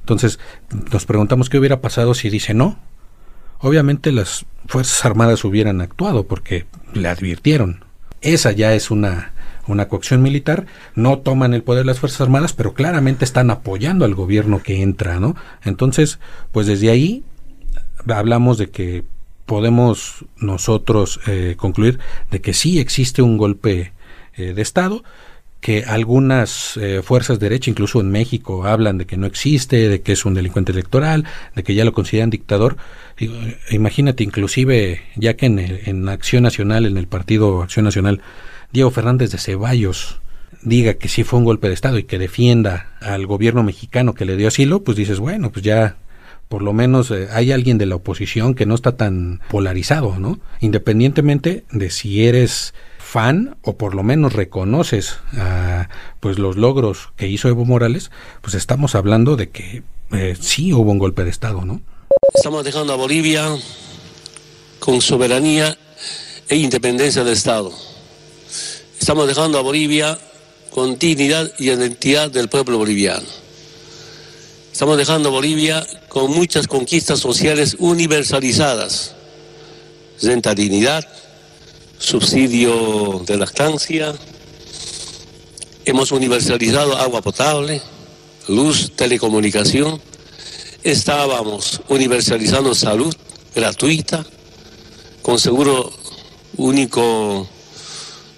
Entonces 0.00 0.38
nos 0.92 1.04
preguntamos 1.04 1.50
qué 1.50 1.58
hubiera 1.58 1.82
pasado 1.82 2.14
si 2.14 2.30
dice 2.30 2.54
no, 2.54 2.78
obviamente 3.58 4.12
las 4.12 4.46
Fuerzas 4.66 5.04
Armadas 5.04 5.44
hubieran 5.44 5.80
actuado 5.80 6.26
porque 6.26 6.66
le 6.94 7.08
advirtieron. 7.08 7.84
Esa 8.20 8.52
ya 8.52 8.74
es 8.74 8.90
una, 8.90 9.32
una 9.66 9.88
coacción 9.88 10.22
militar, 10.22 10.66
no 10.94 11.18
toman 11.18 11.54
el 11.54 11.62
poder 11.62 11.86
las 11.86 12.00
Fuerzas 12.00 12.22
Armadas, 12.22 12.52
pero 12.52 12.74
claramente 12.74 13.24
están 13.24 13.50
apoyando 13.50 14.04
al 14.04 14.14
gobierno 14.14 14.62
que 14.62 14.82
entra, 14.82 15.20
¿no? 15.20 15.36
Entonces, 15.64 16.18
pues 16.52 16.66
desde 16.66 16.90
ahí 16.90 17.22
hablamos 18.08 18.58
de 18.58 18.70
que 18.70 19.04
podemos 19.46 20.24
nosotros 20.36 21.20
eh, 21.26 21.54
concluir 21.56 21.98
de 22.30 22.40
que 22.40 22.52
sí 22.52 22.78
existe 22.78 23.22
un 23.22 23.38
golpe 23.38 23.92
eh, 24.36 24.52
de 24.52 24.62
Estado, 24.62 25.02
que 25.60 25.84
algunas 25.84 26.76
eh, 26.76 27.00
fuerzas 27.02 27.40
de 27.40 27.48
derecha, 27.48 27.70
incluso 27.70 28.00
en 28.00 28.10
México, 28.10 28.66
hablan 28.66 28.98
de 28.98 29.06
que 29.06 29.16
no 29.16 29.26
existe, 29.26 29.88
de 29.88 30.02
que 30.02 30.12
es 30.12 30.24
un 30.24 30.34
delincuente 30.34 30.72
electoral, 30.72 31.24
de 31.56 31.62
que 31.64 31.74
ya 31.74 31.84
lo 31.84 31.92
consideran 31.92 32.30
dictador. 32.30 32.76
Imagínate, 33.70 34.24
inclusive, 34.24 35.02
ya 35.16 35.34
que 35.34 35.46
en, 35.46 36.08
Acción 36.08 36.42
Nacional, 36.42 36.86
en 36.86 36.96
el 36.96 37.06
partido 37.06 37.62
Acción 37.62 37.84
Nacional, 37.84 38.20
Diego 38.72 38.90
Fernández 38.90 39.30
de 39.32 39.38
Ceballos 39.38 40.20
diga 40.62 40.94
que 40.94 41.08
sí 41.08 41.24
fue 41.24 41.38
un 41.38 41.44
golpe 41.44 41.68
de 41.68 41.74
Estado 41.74 41.98
y 41.98 42.04
que 42.04 42.18
defienda 42.18 42.92
al 43.00 43.26
gobierno 43.26 43.62
mexicano 43.62 44.14
que 44.14 44.24
le 44.24 44.36
dio 44.36 44.48
asilo, 44.48 44.82
pues 44.82 44.96
dices, 44.96 45.18
bueno, 45.20 45.50
pues 45.50 45.64
ya 45.64 45.96
por 46.48 46.62
lo 46.62 46.72
menos 46.72 47.10
eh, 47.10 47.28
hay 47.32 47.52
alguien 47.52 47.78
de 47.78 47.86
la 47.86 47.96
oposición 47.96 48.54
que 48.54 48.66
no 48.66 48.74
está 48.74 48.96
tan 48.96 49.40
polarizado, 49.50 50.18
¿no? 50.18 50.40
Independientemente 50.60 51.64
de 51.70 51.90
si 51.90 52.24
eres 52.26 52.74
fan 52.98 53.56
o 53.62 53.76
por 53.76 53.94
lo 53.94 54.02
menos 54.02 54.34
reconoces 54.34 55.18
pues 56.20 56.38
los 56.38 56.56
logros 56.56 57.10
que 57.16 57.28
hizo 57.28 57.48
Evo 57.48 57.64
Morales, 57.64 58.10
pues 58.42 58.54
estamos 58.54 58.94
hablando 58.94 59.36
de 59.36 59.48
que 59.48 59.82
eh, 60.12 60.36
sí 60.38 60.74
hubo 60.74 60.92
un 60.92 60.98
golpe 60.98 61.24
de 61.24 61.30
estado, 61.30 61.64
¿no? 61.64 61.80
Estamos 62.34 62.62
dejando 62.62 62.92
a 62.92 62.96
Bolivia 62.96 63.56
con 64.78 65.00
soberanía 65.00 65.76
e 66.48 66.56
independencia 66.56 67.24
del 67.24 67.32
Estado. 67.32 67.72
Estamos 69.00 69.26
dejando 69.26 69.58
a 69.58 69.62
Bolivia 69.62 70.18
con 70.70 70.98
dignidad 70.98 71.50
y 71.58 71.70
identidad 71.70 72.30
del 72.30 72.48
pueblo 72.48 72.76
boliviano. 72.76 73.26
Estamos 74.70 74.98
dejando 74.98 75.30
a 75.30 75.32
Bolivia 75.32 75.86
con 76.08 76.30
muchas 76.30 76.66
conquistas 76.66 77.18
sociales 77.18 77.76
universalizadas. 77.78 79.14
Renta 80.20 80.54
dignidad, 80.54 81.08
subsidio 81.98 83.22
de 83.26 83.38
lactancia, 83.38 84.14
hemos 85.86 86.12
universalizado 86.12 86.96
agua 86.98 87.22
potable, 87.22 87.80
luz, 88.48 88.92
telecomunicación, 88.94 90.00
estábamos 90.82 91.80
universalizando 91.88 92.74
salud 92.74 93.14
gratuita, 93.54 94.24
con 95.22 95.38
seguro 95.38 95.92
único 96.56 97.46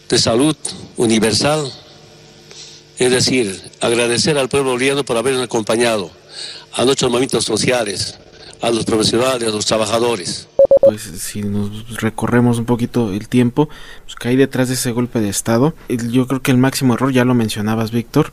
de 0.09 0.19
salud 0.19 0.57
universal. 0.97 1.71
Es 2.99 3.11
decir, 3.11 3.71
agradecer 3.81 4.37
al 4.39 4.49
pueblo 4.49 4.73
boliviano 4.73 5.05
por 5.05 5.17
habernos 5.17 5.45
acompañado 5.45 6.11
a 6.75 6.85
nuestros 6.85 7.11
movimientos 7.11 7.45
sociales, 7.45 8.19
a 8.61 8.71
los 8.71 8.85
profesionales, 8.85 9.49
a 9.49 9.53
los 9.53 9.67
trabajadores. 9.67 10.49
Pues 10.83 11.03
si 11.03 11.43
nos 11.43 12.01
recorremos 12.01 12.59
un 12.59 12.65
poquito 12.65 13.13
el 13.13 13.29
tiempo, 13.29 13.69
pues 14.05 14.17
que 14.17 14.29
hay 14.29 14.37
detrás 14.37 14.69
de 14.69 14.75
ese 14.75 14.91
golpe 14.93 15.21
de 15.21 15.29
Estado. 15.29 15.75
Yo 15.89 16.27
creo 16.27 16.43
que 16.43 16.51
el 16.51 16.59
máximo 16.59 16.95
error, 16.95 17.13
ya 17.13 17.25
lo 17.25 17.35
mencionabas 17.35 17.91
Víctor, 17.91 18.33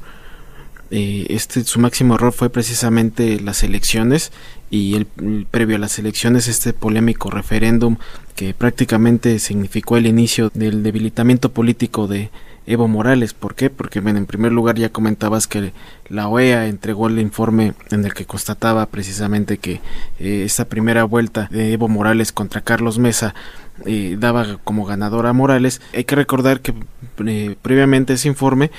eh, 0.92 1.28
este 1.30 1.64
su 1.64 1.80
máximo 1.80 2.16
error 2.16 2.32
fue 2.32 2.50
precisamente 2.50 3.40
las 3.40 3.64
elecciones 3.64 4.32
y 4.70 4.96
el, 4.96 5.46
previo 5.50 5.76
a 5.76 5.80
las 5.80 6.00
elecciones 6.00 6.48
este 6.48 6.74
polémico 6.74 7.30
referéndum 7.30 7.98
que 8.36 8.54
prácticamente 8.54 9.40
significó 9.40 9.98
el 9.98 10.08
inicio 10.08 10.52
del 10.54 10.84
debilitamiento 10.84 11.52
político 11.52 12.08
de 12.08 12.30
Evo 12.68 12.88
Morales. 12.88 13.34
¿Por 13.34 13.56
qué? 13.56 13.70
Porque 13.70 14.00
en 14.00 14.26
primer 14.26 14.52
lugar 14.52 14.76
ya 14.76 14.90
comentabas 14.90 15.48
que 15.48 15.72
la 16.10 16.28
OEA 16.28 16.68
entregó 16.68 17.08
el 17.08 17.18
informe 17.18 17.74
en 17.90 18.06
el 18.06 18.14
que 18.14 18.26
constataba 18.26 18.86
precisamente 18.86 19.58
que 19.58 19.80
eh, 20.20 20.44
esa 20.46 20.66
primera 20.66 21.06
vuelta 21.06 21.48
de 21.50 21.74
Evo 21.74 21.88
Morales 21.88 22.34
contra 22.34 22.62
Carlos 22.62 23.00
Mesa 23.00 23.34
eh, 23.86 24.18
daba 24.20 24.58
como 24.64 24.86
ganador 24.86 25.28
a 25.28 25.34
Morales. 25.34 25.82
Hay 25.94 26.04
que 26.04 26.16
recordar 26.16 26.60
que 26.60 26.74
eh, 27.26 27.56
previamente 27.62 28.14
ese 28.14 28.28
informe 28.28 28.70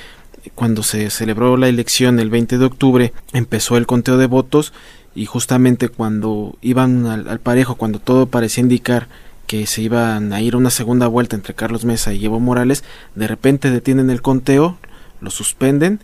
cuando 0.55 0.83
se 0.83 1.09
celebró 1.09 1.57
la 1.57 1.67
elección 1.67 2.19
el 2.19 2.29
20 2.29 2.57
de 2.57 2.65
octubre 2.65 3.13
empezó 3.33 3.77
el 3.77 3.87
conteo 3.87 4.17
de 4.17 4.27
votos 4.27 4.73
y 5.15 5.25
justamente 5.25 5.89
cuando 5.89 6.57
iban 6.61 7.05
al 7.07 7.39
parejo, 7.39 7.75
cuando 7.75 7.99
todo 7.99 8.27
parecía 8.27 8.61
indicar 8.61 9.07
que 9.47 9.65
se 9.65 9.81
iban 9.81 10.31
a 10.31 10.41
ir 10.41 10.53
a 10.53 10.57
una 10.57 10.69
segunda 10.69 11.07
vuelta 11.07 11.35
entre 11.35 11.55
Carlos 11.55 11.83
Mesa 11.83 12.13
y 12.13 12.23
Evo 12.23 12.39
Morales, 12.39 12.83
de 13.15 13.27
repente 13.27 13.71
detienen 13.71 14.11
el 14.11 14.21
conteo, 14.21 14.77
lo 15.21 15.31
suspenden 15.31 15.99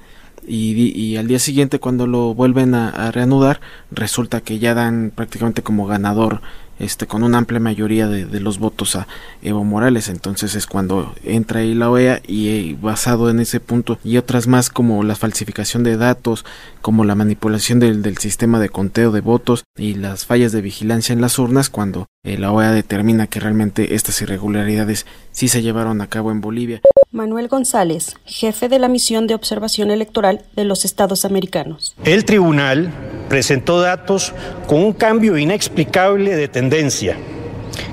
y, 0.48 1.16
al 1.18 1.28
día 1.28 1.40
siguiente 1.40 1.80
cuando 1.80 2.08
lo 2.08 2.34
vuelven 2.34 2.76
a, 2.76 3.12
reanudar 3.12 3.62
resulta 3.92 4.42
que 4.42 4.60
ya 4.60 4.74
dan 4.74 5.12
prácticamente 5.14 5.62
como 5.62 5.86
ganador 5.86 6.42
este 6.80 7.08
con 7.08 7.24
una 7.24 7.38
amplia 7.38 7.60
mayoría 7.60 8.08
de, 8.08 8.40
los 8.40 8.60
votos 8.60 8.96
a 8.96 9.08
Evo 9.42 9.64
Morales. 9.64 10.10
Entonces 10.10 10.56
es 10.56 10.68
cuando 10.68 11.14
entra 11.24 11.62
ahí 11.62 11.74
la 11.74 11.90
OEA 11.90 12.22
y 12.28 12.48
eh, 12.50 12.78
basado 12.82 13.30
en 13.30 13.40
ese 13.40 13.60
punto 13.60 13.98
y 14.04 14.18
otras 14.18 14.48
más 14.48 14.70
como 14.70 15.04
la 15.04 15.16
falsificación 15.16 15.84
de 15.84 15.98
datos 15.98 16.46
como 16.82 17.06
la 17.06 17.16
manipulación 17.16 17.80
del, 17.80 18.02
del 18.02 18.18
sistema 18.18 18.60
de 18.60 18.70
conteo 18.70 19.12
de 19.12 19.22
votos 19.22 19.64
y 19.78 19.96
las 19.96 20.26
fallas 20.26 20.52
de 20.52 20.62
vigilancia 20.62 21.14
en 21.14 21.22
las 21.22 21.40
urnas 21.40 21.70
cuando 21.70 22.08
eh, 22.26 22.40
la 22.40 22.52
OEA 22.52 22.72
determina 22.72 23.28
que 23.28 23.40
realmente 23.40 23.94
estas 23.94 24.20
irregularidades 24.22 25.06
sí 25.32 25.48
se 25.48 25.62
llevaron 25.62 26.02
a 26.02 26.08
cabo 26.08 26.32
en 26.32 26.42
Bolivia. 26.42 26.82
Manuel 27.12 27.48
González, 27.48 28.16
jefe 28.26 28.68
de 28.68 28.80
la 28.80 28.88
misión 28.88 29.28
de 29.28 29.36
observación 29.36 29.92
electoral 29.92 30.42
de 30.56 30.66
los 30.66 30.86
Estados 30.86 31.24
Americanos. 31.24 31.96
El 32.04 32.26
tribunal 32.26 32.92
presentó 33.30 33.80
datos 33.80 34.34
con 34.68 34.84
un 34.84 34.94
cambio 34.94 35.38
inexplicable 35.38 36.36
de 36.36 36.48
tendencia 36.48 37.16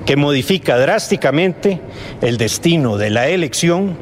que 0.06 0.16
modifica 0.16 0.78
drásticamente 0.78 1.82
el 2.22 2.38
destino 2.38 2.96
de 2.96 3.10
la 3.10 3.28
elección 3.28 3.96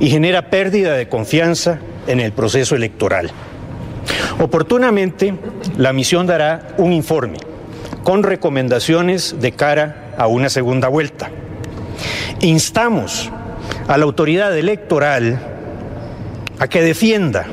y 0.00 0.08
genera 0.08 0.48
pérdida 0.48 0.94
de 0.94 1.10
confianza 1.10 1.78
en 2.06 2.20
el 2.20 2.32
proceso 2.32 2.74
electoral. 2.74 3.30
Oportunamente, 4.40 5.34
la 5.76 5.92
misión 5.92 6.26
dará 6.26 6.74
un 6.78 6.92
informe 6.92 7.53
con 8.04 8.22
recomendaciones 8.22 9.36
de 9.40 9.52
cara 9.52 10.14
a 10.16 10.26
una 10.26 10.50
segunda 10.50 10.88
vuelta. 10.88 11.30
Instamos 12.40 13.32
a 13.88 13.96
la 13.98 14.04
autoridad 14.04 14.56
electoral 14.56 15.40
a 16.58 16.68
que 16.68 16.82
defienda 16.82 17.46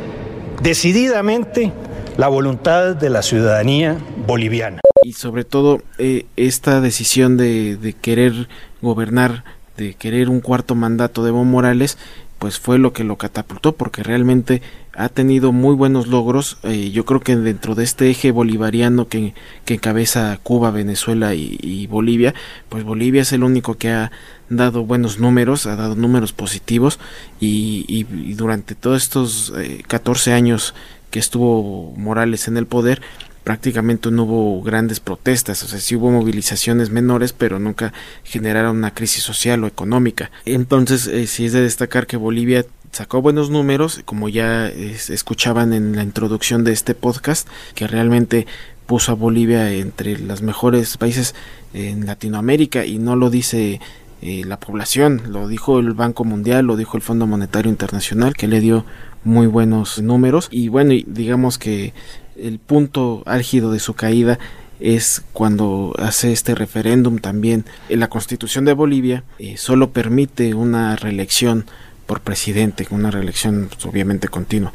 decididamente 0.61 1.71
la 2.17 2.27
voluntad 2.27 2.95
de 2.95 3.09
la 3.09 3.21
ciudadanía 3.21 3.97
boliviana. 4.27 4.81
Y 5.03 5.13
sobre 5.13 5.45
todo 5.45 5.81
eh, 5.97 6.25
esta 6.35 6.81
decisión 6.81 7.37
de, 7.37 7.77
de, 7.77 7.93
querer 7.93 8.49
gobernar, 8.81 9.43
de 9.77 9.95
querer 9.95 10.29
un 10.29 10.41
cuarto 10.41 10.75
mandato 10.75 11.23
de 11.23 11.29
Evo 11.29 11.45
Morales, 11.45 11.97
pues 12.37 12.59
fue 12.59 12.77
lo 12.77 12.91
que 12.93 13.03
lo 13.03 13.17
catapultó 13.17 13.71
porque 13.71 14.03
realmente 14.03 14.61
ha 14.93 15.09
tenido 15.09 15.51
muy 15.51 15.75
buenos 15.75 16.07
logros. 16.07 16.57
Eh, 16.63 16.91
yo 16.91 17.05
creo 17.05 17.21
que 17.21 17.35
dentro 17.35 17.75
de 17.75 17.83
este 17.83 18.09
eje 18.09 18.31
bolivariano 18.31 19.07
que, 19.07 19.33
que 19.65 19.75
encabeza 19.75 20.39
Cuba, 20.43 20.71
Venezuela 20.71 21.33
y, 21.33 21.87
Bolivia, 21.87 22.33
pues 22.69 22.83
Bolivia 22.83 23.21
es 23.21 23.31
el 23.31 23.43
único 23.43 23.75
que 23.75 23.89
ha 23.89 24.11
dado 24.49 24.85
buenos 24.85 25.19
números, 25.19 25.65
ha 25.65 25.75
dado 25.75 25.95
números 25.95 26.33
positivos 26.33 26.99
y, 27.39 28.03
durante 28.35 28.75
todos 28.75 29.03
estos 29.03 29.53
14 29.87 30.31
eh, 30.31 30.33
años 30.33 30.73
que 31.09 31.19
estuvo 31.19 31.93
Morales 31.95 32.47
en 32.47 32.57
el 32.57 32.65
poder, 32.65 33.01
prácticamente 33.43 34.11
no 34.11 34.23
hubo 34.23 34.61
grandes 34.61 34.99
protestas, 34.99 35.63
o 35.63 35.67
sea, 35.67 35.79
sí 35.79 35.95
hubo 35.95 36.11
movilizaciones 36.11 36.89
menores, 36.89 37.33
pero 37.33 37.59
nunca 37.59 37.91
generaron 38.23 38.77
una 38.77 38.93
crisis 38.93 39.23
social 39.23 39.63
o 39.63 39.67
económica. 39.67 40.31
Entonces, 40.45 41.07
eh, 41.07 41.27
sí 41.27 41.45
es 41.45 41.53
de 41.53 41.61
destacar 41.61 42.07
que 42.07 42.17
Bolivia 42.17 42.65
sacó 42.91 43.21
buenos 43.21 43.49
números, 43.49 44.01
como 44.05 44.29
ya 44.29 44.67
escuchaban 44.67 45.73
en 45.73 45.95
la 45.95 46.03
introducción 46.03 46.63
de 46.63 46.73
este 46.73 46.93
podcast, 46.93 47.47
que 47.75 47.87
realmente 47.87 48.47
puso 48.85 49.13
a 49.13 49.15
Bolivia 49.15 49.71
entre 49.71 50.17
los 50.17 50.41
mejores 50.41 50.97
países 50.97 51.33
en 51.73 52.05
Latinoamérica 52.05 52.85
y 52.85 52.99
no 52.99 53.15
lo 53.15 53.29
dice 53.29 53.79
eh, 54.21 54.43
la 54.45 54.59
población, 54.59 55.23
lo 55.29 55.47
dijo 55.47 55.79
el 55.79 55.93
Banco 55.93 56.25
Mundial, 56.25 56.65
lo 56.65 56.75
dijo 56.75 56.97
el 56.97 57.03
Fondo 57.03 57.25
Monetario 57.25 57.71
Internacional, 57.71 58.35
que 58.35 58.47
le 58.47 58.59
dio 58.59 58.85
muy 59.23 59.47
buenos 59.47 60.01
números 60.01 60.47
y 60.51 60.67
bueno, 60.67 60.93
digamos 61.07 61.57
que 61.57 61.93
el 62.35 62.59
punto 62.59 63.23
álgido 63.25 63.71
de 63.71 63.79
su 63.79 63.93
caída 63.93 64.39
es 64.81 65.23
cuando 65.31 65.93
hace 65.97 66.33
este 66.33 66.55
referéndum 66.55 67.19
también. 67.19 67.65
La 67.87 68.09
constitución 68.09 68.65
de 68.65 68.73
Bolivia 68.73 69.23
eh, 69.39 69.55
solo 69.57 69.91
permite 69.91 70.53
una 70.53 70.95
reelección 70.95 71.65
por 72.11 72.19
presidente, 72.19 72.85
una 72.89 73.09
reelección 73.09 73.69
pues, 73.69 73.85
obviamente 73.85 74.27
continua. 74.27 74.73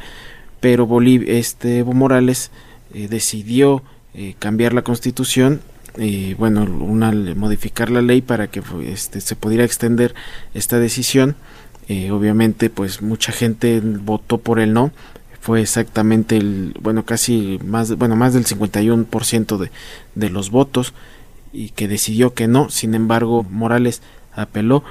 Pero 0.59 0.87
Bolivia, 0.87 1.33
este 1.33 1.77
Evo 1.77 1.93
Morales 1.93 2.49
eh, 2.95 3.07
decidió 3.07 3.83
eh, 4.15 4.33
cambiar 4.39 4.73
la 4.73 4.81
constitución 4.81 5.61
y 5.99 6.33
bueno, 6.33 6.63
una 6.63 7.11
modificar 7.11 7.91
la 7.91 8.01
ley 8.01 8.23
para 8.23 8.47
que 8.47 8.63
este, 8.85 9.21
se 9.21 9.35
pudiera 9.35 9.63
extender 9.63 10.15
esta 10.55 10.79
decisión. 10.79 11.35
Eh, 11.87 12.09
obviamente, 12.09 12.71
pues 12.71 13.03
mucha 13.03 13.31
gente 13.31 13.81
votó 13.83 14.39
por 14.39 14.59
el 14.59 14.73
no. 14.73 14.89
Fue 15.39 15.61
exactamente 15.61 16.37
el, 16.37 16.73
bueno, 16.81 17.05
casi 17.05 17.59
más, 17.63 17.95
bueno, 17.97 18.15
más 18.15 18.33
del 18.33 18.47
51% 18.47 19.57
de, 19.57 19.69
de 20.15 20.29
los 20.31 20.49
votos 20.49 20.95
y 21.53 21.69
que 21.69 21.87
decidió 21.87 22.33
que 22.33 22.47
no. 22.47 22.71
Sin 22.71 22.95
embargo, 22.95 23.43
Morales 23.43 24.01
apeló 24.33 24.83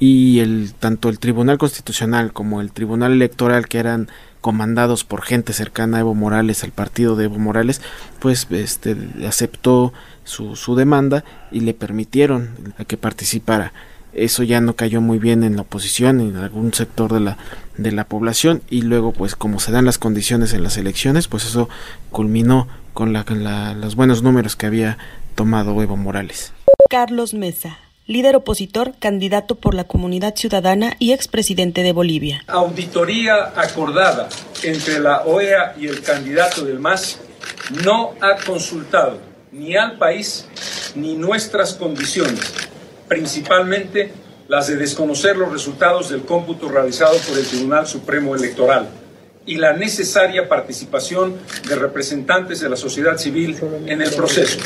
y 0.00 0.40
el 0.40 0.72
tanto 0.72 1.10
el 1.10 1.18
Tribunal 1.18 1.58
Constitucional 1.58 2.32
como 2.32 2.60
el 2.62 2.72
Tribunal 2.72 3.12
Electoral 3.12 3.68
que 3.68 3.78
eran 3.78 4.08
comandados 4.40 5.04
por 5.04 5.20
gente 5.20 5.52
cercana 5.52 5.98
a 5.98 6.00
Evo 6.00 6.14
Morales, 6.14 6.64
al 6.64 6.72
partido 6.72 7.14
de 7.14 7.24
Evo 7.24 7.38
Morales, 7.38 7.82
pues 8.18 8.46
este 8.50 8.96
aceptó 9.28 9.92
su, 10.24 10.56
su 10.56 10.74
demanda 10.74 11.22
y 11.52 11.60
le 11.60 11.74
permitieron 11.74 12.74
que 12.86 12.96
participara. 12.96 13.74
Eso 14.14 14.42
ya 14.42 14.60
no 14.60 14.74
cayó 14.74 15.02
muy 15.02 15.18
bien 15.18 15.44
en 15.44 15.56
la 15.56 15.62
oposición, 15.62 16.20
en 16.20 16.36
algún 16.36 16.72
sector 16.72 17.12
de 17.12 17.20
la, 17.20 17.36
de 17.76 17.92
la 17.92 18.04
población, 18.04 18.60
y 18.68 18.82
luego, 18.82 19.12
pues, 19.12 19.36
como 19.36 19.60
se 19.60 19.70
dan 19.70 19.84
las 19.84 19.98
condiciones 19.98 20.52
en 20.52 20.64
las 20.64 20.76
elecciones, 20.78 21.28
pues 21.28 21.44
eso 21.44 21.68
culminó 22.10 22.66
con 22.92 23.12
la, 23.12 23.74
los 23.74 23.94
buenos 23.94 24.24
números 24.24 24.56
que 24.56 24.66
había 24.66 24.98
tomado 25.36 25.80
Evo 25.80 25.96
Morales. 25.96 26.52
Carlos 26.88 27.34
Mesa 27.34 27.78
líder 28.10 28.34
opositor, 28.34 28.92
candidato 28.98 29.54
por 29.54 29.74
la 29.74 29.84
comunidad 29.84 30.34
ciudadana 30.34 30.96
y 30.98 31.12
expresidente 31.12 31.84
de 31.84 31.92
Bolivia. 31.92 32.42
Auditoría 32.48 33.52
acordada 33.54 34.28
entre 34.64 34.98
la 34.98 35.22
OEA 35.22 35.76
y 35.78 35.86
el 35.86 36.02
candidato 36.02 36.64
del 36.64 36.80
MAS 36.80 37.20
no 37.84 38.14
ha 38.20 38.34
consultado 38.44 39.18
ni 39.52 39.76
al 39.76 39.96
país 39.96 40.46
ni 40.96 41.14
nuestras 41.14 41.74
condiciones, 41.74 42.52
principalmente 43.06 44.12
las 44.48 44.66
de 44.66 44.76
desconocer 44.76 45.36
los 45.36 45.52
resultados 45.52 46.10
del 46.10 46.22
cómputo 46.22 46.68
realizado 46.68 47.16
por 47.18 47.38
el 47.38 47.46
Tribunal 47.46 47.86
Supremo 47.86 48.34
Electoral 48.34 48.88
y 49.46 49.54
la 49.56 49.72
necesaria 49.72 50.48
participación 50.48 51.36
de 51.68 51.76
representantes 51.76 52.58
de 52.58 52.68
la 52.68 52.76
sociedad 52.76 53.16
civil 53.18 53.56
en 53.86 54.02
el 54.02 54.10
proceso. 54.10 54.58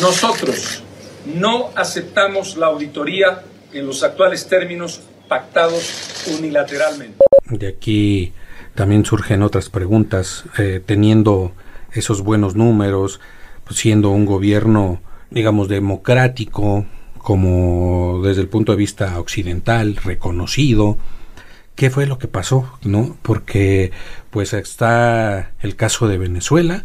Nosotros, 0.00 0.82
no 1.26 1.70
aceptamos 1.74 2.56
la 2.56 2.66
auditoría 2.66 3.42
en 3.72 3.86
los 3.86 4.02
actuales 4.02 4.46
términos 4.46 5.00
pactados 5.28 6.26
unilateralmente. 6.38 7.24
De 7.50 7.68
aquí 7.68 8.32
también 8.74 9.04
surgen 9.04 9.42
otras 9.42 9.70
preguntas, 9.70 10.44
eh, 10.58 10.80
teniendo 10.84 11.52
esos 11.92 12.22
buenos 12.22 12.54
números, 12.54 13.20
pues 13.64 13.80
siendo 13.80 14.10
un 14.10 14.24
gobierno, 14.24 15.00
digamos, 15.30 15.68
democrático, 15.68 16.86
como 17.18 18.20
desde 18.22 18.40
el 18.40 18.48
punto 18.48 18.72
de 18.72 18.78
vista 18.78 19.18
occidental, 19.18 19.96
reconocido, 19.96 20.96
¿qué 21.74 21.90
fue 21.90 22.06
lo 22.06 22.18
que 22.18 22.28
pasó? 22.28 22.78
¿No? 22.82 23.16
Porque 23.22 23.90
pues 24.30 24.52
está 24.52 25.52
el 25.60 25.76
caso 25.76 26.08
de 26.08 26.18
Venezuela, 26.18 26.84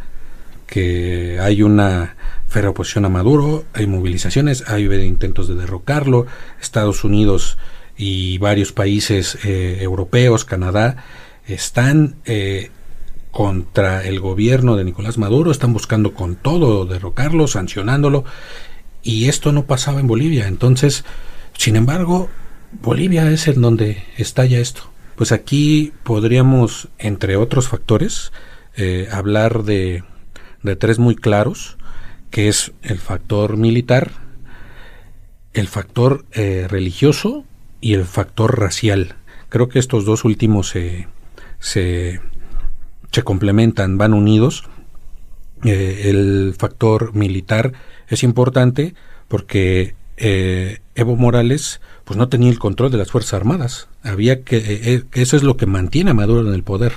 que 0.68 1.40
hay 1.40 1.62
una 1.62 2.16
férrea 2.48 2.72
oposición 2.72 3.06
a 3.06 3.10
Maduro, 3.10 3.66
hay 3.74 3.88
movilizaciones, 3.88 4.64
hay 4.68 4.86
intentos 4.86 5.48
de 5.48 5.56
derrocarlo, 5.56 6.28
Estados 6.62 7.04
Unidos 7.04 7.58
y 7.98 8.38
varios 8.38 8.72
países 8.72 9.38
eh, 9.44 9.80
europeos, 9.82 10.46
Canadá, 10.46 11.04
están 11.48 12.16
eh, 12.26 12.70
contra 13.32 14.04
el 14.06 14.20
gobierno 14.20 14.76
de 14.76 14.84
Nicolás 14.84 15.18
Maduro, 15.18 15.52
están 15.52 15.74
buscando 15.74 16.14
con 16.14 16.36
todo 16.36 16.86
derrocarlo, 16.86 17.48
sancionándolo, 17.48 18.24
y 19.02 19.28
esto 19.30 19.52
no 19.52 19.66
pasaba 19.66 20.00
en 20.00 20.08
Bolivia. 20.08 20.48
Entonces, 20.48 21.04
sin 21.58 21.76
embargo, 21.76 22.30
Bolivia 22.82 23.30
es 23.32 23.48
en 23.48 23.62
donde 23.62 24.04
estalla 24.18 24.60
esto. 24.60 24.84
Pues 25.16 25.32
aquí 25.32 25.94
podríamos, 26.04 26.90
entre 26.98 27.36
otros 27.36 27.68
factores, 27.68 28.32
eh, 28.76 29.08
hablar 29.12 29.64
de, 29.64 30.04
de 30.64 30.76
tres 30.76 31.00
muy 31.00 31.16
claros 31.16 31.78
que 32.34 32.48
es 32.48 32.72
el 32.82 32.98
factor 32.98 33.58
militar, 33.58 34.10
el 35.54 35.68
factor 35.68 36.26
eh, 36.32 36.66
religioso 36.68 37.46
y 37.80 37.94
el 37.94 38.06
factor 38.06 38.60
racial. 38.60 39.18
Creo 39.50 39.70
que 39.70 39.78
estos 39.78 40.04
dos 40.04 40.26
últimos 40.26 40.70
se, 40.70 41.08
se, 41.60 42.20
complementan, 43.24 44.00
van 44.00 44.16
unidos. 44.16 44.64
Eh, 45.64 46.10
el 46.10 46.56
factor 46.58 47.14
militar 47.14 47.74
es 48.08 48.24
importante 48.24 48.96
porque 49.28 49.94
eh, 50.18 50.80
Evo 50.96 51.16
Morales 51.16 51.82
pues 52.04 52.18
no 52.18 52.30
tenía 52.30 52.50
el 52.50 52.58
control 52.58 52.92
de 52.92 52.98
las 52.98 53.12
Fuerzas 53.12 53.36
Armadas. 53.36 53.90
Había 54.02 54.42
que, 54.42 55.04
eso 55.14 55.38
es 55.38 55.44
lo 55.44 55.56
que 55.56 55.68
mantiene 55.68 56.10
a 56.10 56.16
Maduro 56.16 56.48
en 56.48 56.56
el 56.56 56.64
poder 56.64 56.94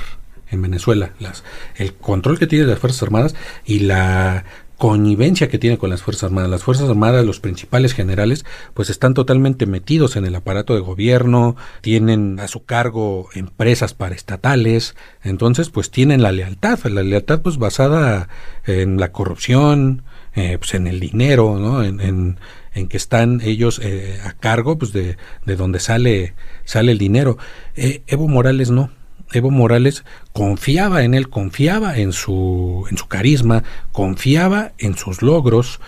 en 0.51 0.63
Venezuela, 0.63 1.13
las, 1.19 1.45
el 1.77 1.95
control 1.95 2.39
que 2.39 2.47
tiene 2.47 2.65
de 2.65 2.73
las 2.73 2.81
Fuerzas 2.81 3.03
Armadas 3.03 3.35
y 3.65 3.81
la 3.81 4.45
connivencia 4.77 5.49
que 5.49 5.59
tiene 5.59 5.79
con 5.79 5.91
las 5.91 6.03
Fuerzas 6.03 6.25
Armadas. 6.25 6.51
Las 6.51 6.63
Fuerzas 6.63 6.89
Armadas, 6.89 7.25
los 7.25 7.41
principales 7.41 7.95
generales, 7.95 8.45
pues 8.75 8.91
están 8.91 9.15
totalmente 9.15 9.67
metidos 9.67 10.17
en 10.17 10.27
el 10.27 10.35
aparato 10.35 10.75
de 10.75 10.81
gobierno, 10.81 11.57
tienen 11.81 12.39
a 12.41 12.49
su 12.49 12.65
cargo 12.65 13.29
empresas 13.35 13.95
paraestatales, 13.95 14.95
entonces 15.23 15.71
pues 15.71 15.91
tienen 15.91 16.23
la 16.23 16.33
lealtad, 16.33 16.79
la 16.85 17.03
lealtad 17.03 17.41
pues 17.41 17.57
basada 17.57 18.29
en 18.67 19.01
la 19.01 19.13
corrupción, 19.13 20.03
eh, 20.35 20.59
pues 20.59 20.75
en 20.75 20.87
el 20.87 21.01
dinero, 21.01 21.59
¿no? 21.59 21.83
En, 21.83 22.01
en, 22.01 22.89
que 22.89 22.99
están 22.99 23.41
ellos 23.43 23.81
eh, 23.83 24.21
a 24.23 24.35
cargo 24.35 24.77
pues 24.77 24.93
de, 24.93 25.17
de 25.47 25.57
donde 25.57 25.81
sale, 25.81 26.35
sale 26.67 26.93
el 26.93 26.99
dinero. 26.99 27.39
Eh, 27.75 28.03
Evo 28.07 28.29
Morales 28.29 28.71
no, 28.71 28.91
Evo 29.33 29.51
Morales 29.51 30.05
confiaba 30.33 31.03
en 31.03 31.15
él, 31.15 31.29
confiaba 31.29 31.97
en 31.99 32.13
su, 32.13 32.87
en 32.91 32.97
su 32.97 33.07
carisma, 33.07 33.65
confiaba 33.93 34.73
en 34.79 34.97
sus 34.97 35.23
logros, 35.23 35.81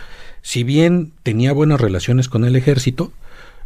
si 0.42 0.64
bien 0.64 1.12
tenía 1.22 1.52
buenas 1.52 1.80
relaciones 1.80 2.28
con 2.28 2.44
el 2.44 2.56
ejército, 2.56 3.12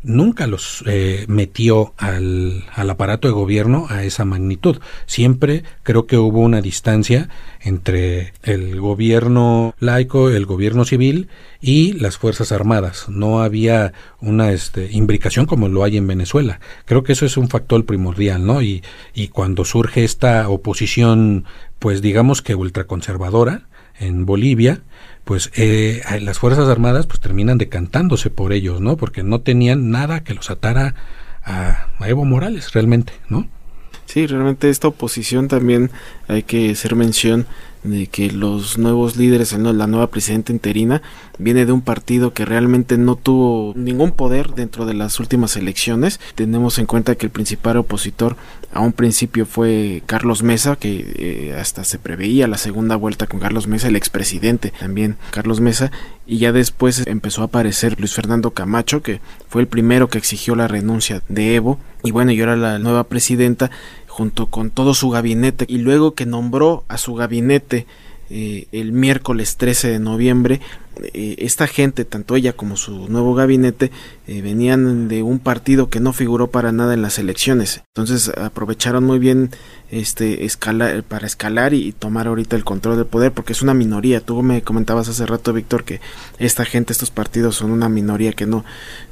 nunca 0.02 0.46
los 0.46 0.82
eh, 0.86 1.24
metió 1.28 1.94
al, 1.96 2.64
al, 2.74 2.90
aparato 2.90 3.28
de 3.28 3.34
gobierno 3.34 3.86
a 3.88 4.04
esa 4.04 4.24
magnitud. 4.24 4.78
Siempre 5.06 5.64
creo 5.82 6.06
que 6.06 6.18
hubo 6.18 6.40
una 6.40 6.60
distancia 6.60 7.28
entre 7.60 8.32
el 8.42 8.80
gobierno 8.80 9.74
laico, 9.78 10.30
el 10.30 10.46
gobierno 10.46 10.84
civil 10.84 11.28
y 11.60 11.92
las 11.94 12.18
Fuerzas 12.18 12.52
Armadas. 12.52 13.08
No 13.08 13.42
había 13.42 13.92
una 14.20 14.52
este, 14.52 14.90
imbricación 14.90 15.46
como 15.46 15.68
lo 15.68 15.84
hay 15.84 15.96
en 15.96 16.06
Venezuela. 16.06 16.60
Creo 16.84 17.02
que 17.02 17.12
eso 17.12 17.26
es 17.26 17.36
un 17.36 17.48
factor 17.48 17.84
primordial, 17.84 18.44
¿no? 18.44 18.62
Y, 18.62 18.82
y 19.14 19.28
cuando 19.28 19.64
surge 19.64 20.04
esta 20.04 20.48
oposición, 20.48 21.44
pues 21.78 22.02
digamos 22.02 22.42
que 22.42 22.54
ultraconservadora 22.54 23.68
en 23.98 24.26
Bolivia, 24.26 24.82
pues 25.24 25.50
eh, 25.54 26.02
las 26.20 26.38
Fuerzas 26.38 26.68
Armadas 26.68 27.06
pues 27.06 27.20
terminan 27.20 27.58
decantándose 27.58 28.30
por 28.30 28.52
ellos, 28.52 28.80
¿no? 28.80 28.96
Porque 28.96 29.22
no 29.22 29.40
tenían 29.40 29.90
nada 29.90 30.24
que 30.24 30.34
los 30.34 30.50
atara 30.50 30.94
a, 31.44 31.88
a 31.98 32.08
Evo 32.08 32.24
Morales 32.24 32.72
realmente, 32.72 33.12
¿no? 33.28 33.48
Sí, 34.06 34.26
realmente 34.26 34.68
esta 34.68 34.88
oposición 34.88 35.48
también 35.48 35.90
hay 36.28 36.42
que 36.42 36.70
hacer 36.70 36.96
mención 36.96 37.46
de 37.82 38.06
que 38.06 38.30
los 38.30 38.78
nuevos 38.78 39.16
líderes, 39.16 39.52
la 39.52 39.86
nueva 39.86 40.08
presidenta 40.08 40.52
interina, 40.52 41.02
viene 41.38 41.66
de 41.66 41.72
un 41.72 41.82
partido 41.82 42.32
que 42.32 42.44
realmente 42.44 42.96
no 42.96 43.16
tuvo 43.16 43.72
ningún 43.76 44.12
poder 44.12 44.54
dentro 44.54 44.86
de 44.86 44.94
las 44.94 45.18
últimas 45.20 45.56
elecciones. 45.56 46.20
Tenemos 46.34 46.78
en 46.78 46.86
cuenta 46.86 47.14
que 47.16 47.26
el 47.26 47.32
principal 47.32 47.76
opositor 47.78 48.36
a 48.72 48.80
un 48.80 48.92
principio 48.92 49.44
fue 49.44 50.02
Carlos 50.06 50.42
Mesa, 50.42 50.76
que 50.76 51.14
eh, 51.16 51.56
hasta 51.58 51.84
se 51.84 51.98
preveía 51.98 52.46
la 52.48 52.56
segunda 52.56 52.96
vuelta 52.96 53.26
con 53.26 53.40
Carlos 53.40 53.66
Mesa, 53.66 53.88
el 53.88 53.96
expresidente 53.96 54.72
también 54.78 55.16
Carlos 55.30 55.60
Mesa, 55.60 55.90
y 56.26 56.38
ya 56.38 56.52
después 56.52 57.06
empezó 57.06 57.42
a 57.42 57.46
aparecer 57.46 57.98
Luis 57.98 58.14
Fernando 58.14 58.52
Camacho, 58.52 59.02
que 59.02 59.20
fue 59.48 59.60
el 59.60 59.68
primero 59.68 60.08
que 60.08 60.18
exigió 60.18 60.54
la 60.54 60.68
renuncia 60.68 61.22
de 61.28 61.56
Evo, 61.56 61.78
y 62.02 62.10
bueno, 62.10 62.32
y 62.32 62.40
ahora 62.40 62.56
la 62.56 62.78
nueva 62.78 63.04
presidenta 63.04 63.70
junto 64.12 64.48
con 64.48 64.70
todo 64.70 64.92
su 64.92 65.08
gabinete 65.08 65.64
y 65.66 65.78
luego 65.78 66.14
que 66.14 66.26
nombró 66.26 66.84
a 66.88 66.98
su 66.98 67.14
gabinete 67.14 67.86
eh, 68.28 68.66
el 68.72 68.92
miércoles 68.92 69.56
13 69.56 69.88
de 69.88 69.98
noviembre, 69.98 70.60
eh, 71.14 71.36
esta 71.38 71.66
gente, 71.66 72.04
tanto 72.04 72.36
ella 72.36 72.52
como 72.52 72.76
su 72.76 73.08
nuevo 73.08 73.34
gabinete, 73.34 73.90
eh, 74.26 74.42
venían 74.42 75.08
de 75.08 75.22
un 75.22 75.38
partido 75.38 75.88
que 75.88 75.98
no 75.98 76.12
figuró 76.12 76.50
para 76.50 76.72
nada 76.72 76.92
en 76.92 77.00
las 77.00 77.18
elecciones. 77.18 77.82
Entonces 77.94 78.28
aprovecharon 78.36 79.02
muy 79.02 79.18
bien 79.18 79.50
este 79.90 80.46
para 81.08 81.26
escalar 81.26 81.72
y, 81.72 81.92
tomar 81.92 82.26
ahorita 82.26 82.54
el 82.54 82.64
control 82.64 82.96
del 82.96 83.06
poder, 83.06 83.32
porque 83.32 83.54
es 83.54 83.62
una 83.62 83.72
minoría. 83.72 84.20
Tú 84.20 84.42
me 84.42 84.60
comentabas 84.60 85.08
hace 85.08 85.24
rato, 85.24 85.54
Víctor, 85.54 85.84
que 85.84 86.02
esta 86.38 86.66
gente, 86.66 86.92
estos 86.92 87.10
partidos 87.10 87.56
son 87.56 87.70
una 87.70 87.88
minoría 87.88 88.32
que 88.32 88.44
no, 88.44 88.62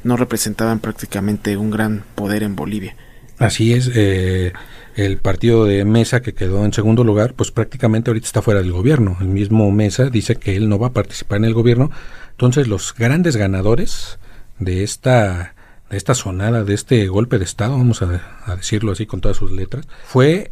no 0.05 0.19
representaban 0.19 0.79
prácticamente 0.79 1.57
un 1.57 1.71
gran 1.71 2.05
poder 2.15 2.43
en 2.43 2.55
Bolivia. 2.55 2.97
Así 3.39 3.73
es. 3.73 3.91
Eh 3.95 4.53
el 4.97 5.19
partido 5.19 5.65
de 5.65 5.85
Mesa, 5.85 6.23
que 6.23 6.35
quedó 6.35 6.65
en 6.65 6.73
segundo 6.73 7.05
lugar, 7.05 7.35
pues 7.35 7.51
prácticamente 7.51 8.11
ahorita 8.11 8.27
está 8.27 8.43
fuera 8.43 8.61
del 8.61 8.73
gobierno. 8.73 9.17
El 9.21 9.29
mismo 9.29 9.71
Mesa 9.71 10.11
dice 10.11 10.37
que 10.37 10.57
él 10.57 10.69
no 10.69 10.79
va 10.79 10.89
a 10.89 10.93
participar 10.93 11.39
en 11.39 11.45
el 11.45 11.55
gobierno, 11.55 11.91
Entonces 12.33 12.69
los 12.69 12.95
grandes 12.95 13.37
ganadores 13.37 14.19
de 14.59 14.83
esta, 14.83 15.55
esta 15.91 16.15
sonada, 16.15 16.65
de 16.65 16.75
este 16.75 17.07
golpe 17.09 17.39
de 17.39 17.45
Estado, 17.45 17.77
vamos 17.77 18.03
a, 18.03 18.23
a 18.47 18.57
decirlo 18.57 18.93
así 18.93 19.07
con 19.07 19.21
todas 19.21 19.37
sus 19.37 19.51
letras, 19.53 19.87
fue 20.05 20.51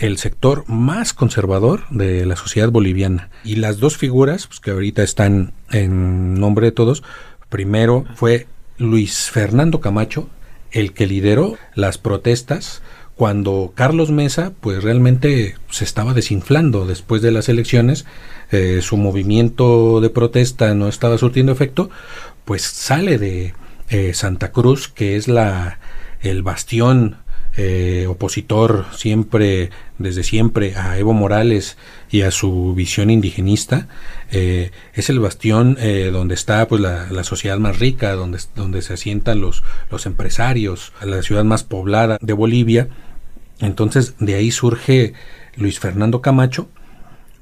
el 0.00 0.16
sector 0.18 0.64
más 0.66 1.12
conservador 1.12 1.82
de 1.90 2.24
la 2.24 2.36
sociedad 2.36 2.70
boliviana. 2.70 3.30
Y 3.44 3.56
las 3.56 3.78
dos 3.78 3.96
figuras, 3.96 4.46
pues, 4.46 4.60
que 4.60 4.70
ahorita 4.70 5.02
están 5.02 5.52
en 5.70 6.34
nombre 6.34 6.66
de 6.66 6.72
todos, 6.72 7.02
primero 7.50 8.06
fue 8.14 8.46
Luis 8.78 9.30
Fernando 9.30 9.80
Camacho, 9.80 10.28
el 10.72 10.94
que 10.94 11.06
lideró 11.06 11.58
las 11.74 11.98
protestas 11.98 12.80
cuando 13.20 13.74
Carlos 13.74 14.10
Mesa, 14.10 14.54
pues 14.62 14.82
realmente 14.82 15.54
se 15.68 15.84
estaba 15.84 16.14
desinflando 16.14 16.86
después 16.86 17.20
de 17.20 17.30
las 17.30 17.50
elecciones, 17.50 18.06
eh, 18.50 18.78
su 18.80 18.96
movimiento 18.96 20.00
de 20.00 20.08
protesta 20.08 20.72
no 20.74 20.88
estaba 20.88 21.18
surtiendo 21.18 21.52
efecto, 21.52 21.90
pues 22.46 22.62
sale 22.62 23.18
de 23.18 23.52
eh, 23.90 24.14
Santa 24.14 24.52
Cruz, 24.52 24.88
que 24.88 25.16
es 25.16 25.28
la 25.28 25.80
el 26.22 26.42
bastión 26.42 27.18
eh, 27.56 28.06
opositor 28.08 28.86
siempre, 28.92 29.70
desde 29.98 30.22
siempre, 30.22 30.76
a 30.76 30.96
Evo 30.98 31.12
Morales 31.12 31.76
y 32.10 32.22
a 32.22 32.30
su 32.30 32.74
visión 32.74 33.10
indigenista, 33.10 33.88
eh, 34.30 34.70
es 34.94 35.10
el 35.10 35.18
bastión 35.18 35.76
eh, 35.80 36.10
donde 36.12 36.34
está 36.34 36.66
pues 36.68 36.80
la, 36.80 37.24
sociedad 37.24 37.58
más 37.58 37.78
rica, 37.78 38.12
donde, 38.12 38.38
donde 38.54 38.82
se 38.82 38.94
asientan 38.94 39.40
los, 39.40 39.64
los 39.90 40.06
empresarios, 40.06 40.92
la 41.02 41.22
ciudad 41.22 41.44
más 41.44 41.64
poblada 41.64 42.18
de 42.20 42.32
Bolivia. 42.32 42.88
Entonces 43.60 44.14
de 44.18 44.34
ahí 44.34 44.50
surge 44.50 45.14
Luis 45.56 45.78
Fernando 45.78 46.20
Camacho, 46.20 46.68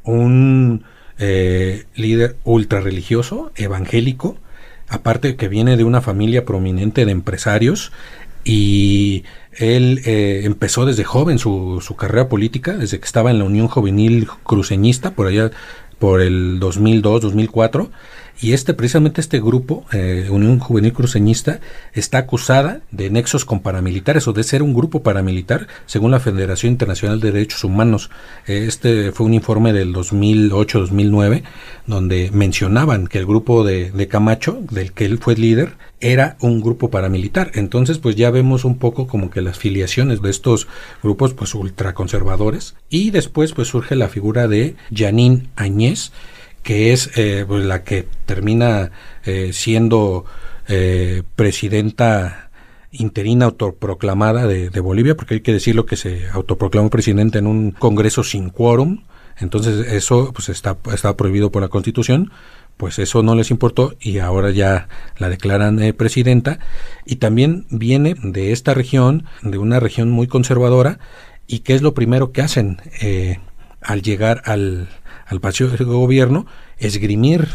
un 0.05 0.85
líder 1.19 2.37
ultra 2.45 2.81
religioso, 2.81 3.51
evangélico, 3.57 4.37
aparte 4.89 5.37
que 5.37 5.49
viene 5.49 5.77
de 5.77 5.85
una 5.85 6.01
familia 6.01 6.45
prominente 6.45 7.05
de 7.05 7.13
empresarios 7.13 7.93
y 8.45 9.25
él 9.53 10.01
eh, 10.05 10.43
empezó 10.45 10.87
desde 10.87 11.05
joven 11.05 11.39
su, 11.39 11.81
su, 11.83 11.97
carrera 11.97 12.29
política, 12.29 12.77
desde 12.77 12.99
que 12.99 13.05
estaba 13.05 13.31
en 13.31 13.39
la 13.39 13.45
Unión 13.45 13.69
Juvenil 13.69 14.29
Cruceñista, 14.45 15.11
por 15.11 15.27
allá 15.27 15.51
por 15.99 16.21
el 16.21 16.61
2002-2004, 16.61 17.89
y 18.41 18.53
este, 18.53 18.73
precisamente 18.73 19.21
este 19.21 19.41
grupo, 19.41 19.85
eh, 19.93 20.29
Unión 20.31 20.61
Juvenil 20.61 20.93
Cruceñista, 20.93 21.61
está 21.93 22.19
acusada 22.19 22.83
de 22.93 23.11
nexos 23.11 23.45
con 23.45 23.61
paramilitares 23.61 24.29
o 24.29 24.33
de 24.33 24.45
ser 24.45 24.63
un 24.63 24.75
grupo 24.75 25.03
paramilitar, 25.03 25.67
según 25.87 26.13
la 26.13 26.21
Federación 26.21 26.73
Internacional 26.73 27.19
de 27.19 27.33
Derechos 27.33 27.65
Humanos. 27.65 28.11
Eh, 28.47 28.67
este 28.69 29.11
fue 29.11 29.27
un 29.27 29.35
informe 29.35 29.73
del 29.73 29.93
2008-2009, 29.93 31.43
donde 31.87 32.31
mencionaban 32.33 33.09
que 33.09 33.19
el 33.19 33.27
grupo 33.27 33.65
de, 33.65 33.91
de 33.91 34.07
Camacho, 34.07 34.61
del 34.71 34.93
que 34.93 35.05
él 35.05 35.19
fue 35.19 35.35
líder, 35.35 35.75
era 36.01 36.37
un 36.41 36.61
grupo 36.61 36.91
paramilitar. 36.91 37.51
Entonces, 37.55 37.99
pues 37.99 38.17
ya 38.17 38.31
vemos 38.31 38.65
un 38.65 38.79
poco 38.79 39.07
como 39.07 39.31
que 39.31 39.43
las 39.43 39.59
filiaciones 39.59 40.23
de 40.23 40.31
estos 40.31 40.69
grupos, 41.03 41.35
pues 41.35 41.55
ultraconservadores. 41.55 42.75
Y 42.89 43.11
después, 43.11 43.53
pues 43.53 43.69
surge 43.69 43.97
la 43.97 44.09
figura 44.09 44.49
de 44.49 44.77
Janine 44.95 45.49
Añez, 45.57 46.13
que 46.63 46.93
es 46.93 47.11
eh, 47.17 47.45
pues, 47.47 47.65
la 47.65 47.83
que 47.85 48.07
termina 48.27 48.91
eh, 49.25 49.53
siendo 49.53 50.25
eh, 50.69 51.23
presidenta 51.35 52.51
interina 52.91 53.47
autoproclamada 53.47 54.47
de, 54.47 54.81
Bolivia, 54.81 55.17
porque 55.17 55.35
hay 55.35 55.41
que 55.41 55.53
decirlo 55.53 55.87
que 55.87 55.97
se 55.97 56.29
autoproclamó 56.29 56.91
presidente 56.91 57.39
en 57.39 57.47
un 57.47 57.71
congreso 57.71 58.25
sin 58.25 58.51
quórum, 58.51 59.03
entonces 59.39 59.87
eso 59.93 60.33
pues 60.33 60.49
está, 60.49 60.79
está 60.93 61.17
prohibido 61.17 61.53
por 61.53 61.63
la 61.63 61.69
constitución, 61.69 62.33
pues 62.79 62.99
eso 62.99 63.23
no 63.23 63.35
les 63.35 63.51
importó 63.51 63.95
y 64.01 64.19
ahora 64.19 64.51
ya 64.51 64.89
la 65.19 65.29
declaran 65.29 65.79
presidenta. 65.99 66.59
Y 67.05 67.17
también 67.17 67.67
viene 67.69 68.15
de 68.23 68.53
esta 68.53 68.73
región, 68.73 69.25
de 69.43 69.59
una 69.59 69.81
región 69.81 70.11
muy 70.11 70.27
conservadora 70.27 70.99
y 71.47 71.59
qué 71.59 71.75
es 71.75 71.83
lo 71.83 71.93
primero 71.93 72.33
que 72.33 72.41
hacen 72.41 72.81
al 73.83 74.03
llegar 74.03 74.43
al, 74.47 74.89
al 75.27 75.41
Palacio 75.41 75.69
de 75.69 75.85
Gobierno, 75.85 76.47
esgrimir 76.79 77.49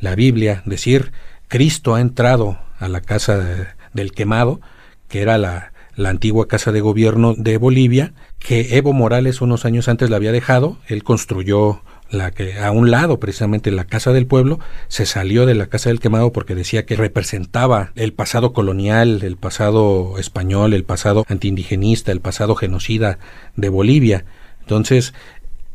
la 0.00 0.14
Biblia, 0.14 0.62
decir, 0.66 1.12
Cristo 1.48 1.94
ha 1.94 2.00
entrado 2.00 2.58
a 2.78 2.88
la 2.88 3.00
casa 3.00 3.74
del 3.92 4.12
quemado, 4.12 4.60
que 5.08 5.20
era 5.20 5.38
la, 5.38 5.72
la 5.94 6.08
antigua 6.08 6.48
casa 6.48 6.72
de 6.72 6.80
gobierno 6.80 7.34
de 7.36 7.58
Bolivia, 7.58 8.14
que 8.38 8.76
Evo 8.76 8.92
Morales 8.92 9.40
unos 9.40 9.64
años 9.64 9.88
antes 9.88 10.10
la 10.10 10.16
había 10.16 10.32
dejado, 10.32 10.78
él 10.88 11.04
construyó 11.04 11.82
la 12.12 12.30
que 12.30 12.58
a 12.58 12.70
un 12.70 12.90
lado 12.90 13.18
precisamente 13.18 13.70
la 13.70 13.84
casa 13.84 14.12
del 14.12 14.26
pueblo 14.26 14.60
se 14.88 15.06
salió 15.06 15.46
de 15.46 15.54
la 15.54 15.66
casa 15.66 15.88
del 15.88 15.98
quemado 15.98 16.30
porque 16.32 16.54
decía 16.54 16.84
que 16.84 16.94
representaba 16.94 17.90
el 17.96 18.12
pasado 18.12 18.52
colonial, 18.52 19.22
el 19.22 19.36
pasado 19.36 20.18
español, 20.18 20.74
el 20.74 20.84
pasado 20.84 21.24
antiindigenista, 21.28 22.12
el 22.12 22.20
pasado 22.20 22.54
genocida 22.54 23.18
de 23.56 23.70
Bolivia. 23.70 24.24
Entonces 24.60 25.14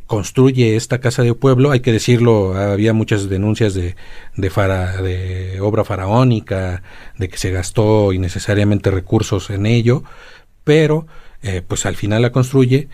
construye 0.06 0.76
esta 0.76 1.00
casa 1.00 1.22
de 1.22 1.34
pueblo, 1.34 1.70
hay 1.70 1.80
que 1.80 1.92
decirlo, 1.92 2.56
había 2.56 2.94
muchas 2.94 3.28
denuncias 3.28 3.74
de, 3.74 3.94
de, 4.36 4.48
de 4.48 5.60
obra 5.60 5.84
faraónica, 5.84 6.82
de 7.18 7.28
que 7.28 7.36
se 7.36 7.50
gastó 7.50 8.14
innecesariamente 8.14 8.90
recursos 8.90 9.50
en 9.50 9.66
ello, 9.66 10.04
pero 10.64 11.06
eh, 11.42 11.62
pues 11.66 11.84
al 11.84 11.94
final 11.94 12.22
la 12.22 12.32
construye 12.32 12.88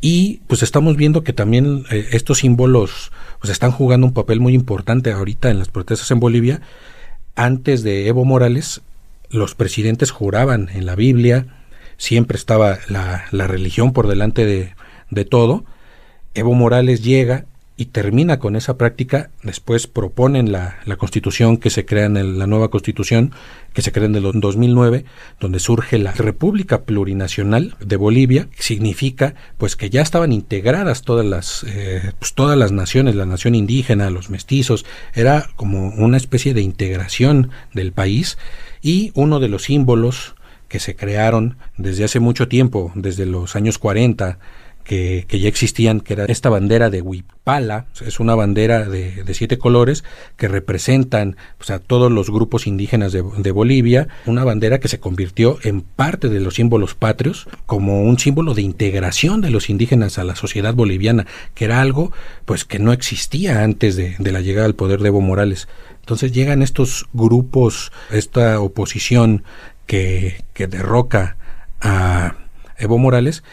y 0.00 0.40
pues 0.46 0.62
estamos 0.62 0.96
viendo 0.96 1.22
que 1.22 1.32
también 1.32 1.84
eh, 1.90 2.08
estos 2.12 2.38
símbolos 2.38 3.12
pues 3.38 3.50
están 3.50 3.70
jugando 3.70 4.06
un 4.06 4.14
papel 4.14 4.40
muy 4.40 4.54
importante 4.54 5.12
ahorita 5.12 5.50
en 5.50 5.58
las 5.58 5.68
protestas 5.68 6.10
en 6.10 6.20
Bolivia. 6.20 6.60
Antes 7.36 7.82
de 7.82 8.06
Evo 8.06 8.24
Morales, 8.24 8.82
los 9.28 9.54
presidentes 9.54 10.10
juraban 10.10 10.68
en 10.72 10.86
la 10.86 10.94
Biblia, 10.94 11.46
siempre 11.96 12.36
estaba 12.36 12.78
la, 12.88 13.24
la 13.30 13.46
religión 13.46 13.92
por 13.92 14.08
delante 14.08 14.44
de, 14.44 14.74
de 15.10 15.24
todo, 15.24 15.64
Evo 16.34 16.54
Morales 16.54 17.02
llega 17.02 17.44
y 17.80 17.86
termina 17.86 18.38
con 18.38 18.56
esa 18.56 18.76
práctica, 18.76 19.30
después 19.42 19.86
proponen 19.86 20.52
la, 20.52 20.80
la 20.84 20.96
constitución 20.96 21.56
que 21.56 21.70
se 21.70 21.86
crea 21.86 22.04
en 22.04 22.38
la 22.38 22.46
nueva 22.46 22.68
constitución 22.68 23.32
que 23.72 23.80
se 23.80 23.90
crea 23.90 24.04
en 24.04 24.14
el 24.14 24.38
2009, 24.38 25.06
donde 25.40 25.60
surge 25.60 25.98
la 25.98 26.12
República 26.12 26.82
Plurinacional 26.82 27.76
de 27.80 27.96
Bolivia, 27.96 28.48
significa 28.58 29.34
pues 29.56 29.76
que 29.76 29.88
ya 29.88 30.02
estaban 30.02 30.30
integradas 30.30 31.00
todas 31.00 31.24
las, 31.24 31.64
eh, 31.66 32.12
pues, 32.18 32.34
todas 32.34 32.58
las 32.58 32.70
naciones, 32.70 33.14
la 33.14 33.24
nación 33.24 33.54
indígena, 33.54 34.10
los 34.10 34.28
mestizos, 34.28 34.84
era 35.14 35.48
como 35.56 35.88
una 35.88 36.18
especie 36.18 36.52
de 36.52 36.60
integración 36.60 37.50
del 37.72 37.92
país 37.92 38.36
y 38.82 39.10
uno 39.14 39.40
de 39.40 39.48
los 39.48 39.62
símbolos 39.62 40.34
que 40.68 40.80
se 40.80 40.96
crearon 40.96 41.56
desde 41.78 42.04
hace 42.04 42.20
mucho 42.20 42.46
tiempo, 42.46 42.92
desde 42.94 43.24
los 43.24 43.56
años 43.56 43.78
40, 43.78 44.38
que, 44.90 45.38
ya 45.38 45.46
existían, 45.46 46.00
que 46.00 46.14
era 46.14 46.24
esta 46.24 46.48
bandera 46.48 46.90
de 46.90 47.00
Huipala, 47.00 47.86
es 48.04 48.18
una 48.18 48.34
bandera 48.34 48.88
de, 48.88 49.22
siete 49.34 49.56
colores 49.56 50.02
que 50.36 50.48
representan 50.48 51.36
pues, 51.58 51.70
a 51.70 51.78
todos 51.78 52.10
los 52.10 52.28
grupos 52.28 52.66
indígenas 52.66 53.12
de, 53.12 53.50
Bolivia, 53.52 54.08
una 54.26 54.42
bandera 54.42 54.80
que 54.80 54.88
se 54.88 54.98
convirtió 54.98 55.58
en 55.62 55.82
parte 55.82 56.28
de 56.28 56.40
los 56.40 56.56
símbolos 56.56 56.96
patrios, 56.96 57.46
como 57.66 58.02
un 58.02 58.18
símbolo 58.18 58.52
de 58.54 58.62
integración 58.62 59.40
de 59.40 59.50
los 59.50 59.70
indígenas 59.70 60.18
a 60.18 60.24
la 60.24 60.34
sociedad 60.34 60.74
boliviana, 60.74 61.24
que 61.54 61.66
era 61.66 61.80
algo 61.80 62.10
pues 62.44 62.64
que 62.64 62.80
no 62.80 62.92
existía 62.92 63.62
antes 63.62 63.94
de, 63.94 64.16
de 64.18 64.32
la 64.32 64.40
llegada 64.40 64.66
al 64.66 64.74
poder 64.74 65.02
de 65.02 65.08
Evo 65.08 65.20
Morales. 65.20 65.68
Entonces 66.00 66.32
llegan 66.32 66.62
estos 66.62 67.06
grupos, 67.12 67.92
esta 68.10 68.58
oposición 68.58 69.44
que, 69.86 70.42
que 70.52 70.66
derroca 70.66 71.36
a 71.80 72.34
Evo 72.76 72.98
Morales, 72.98 73.44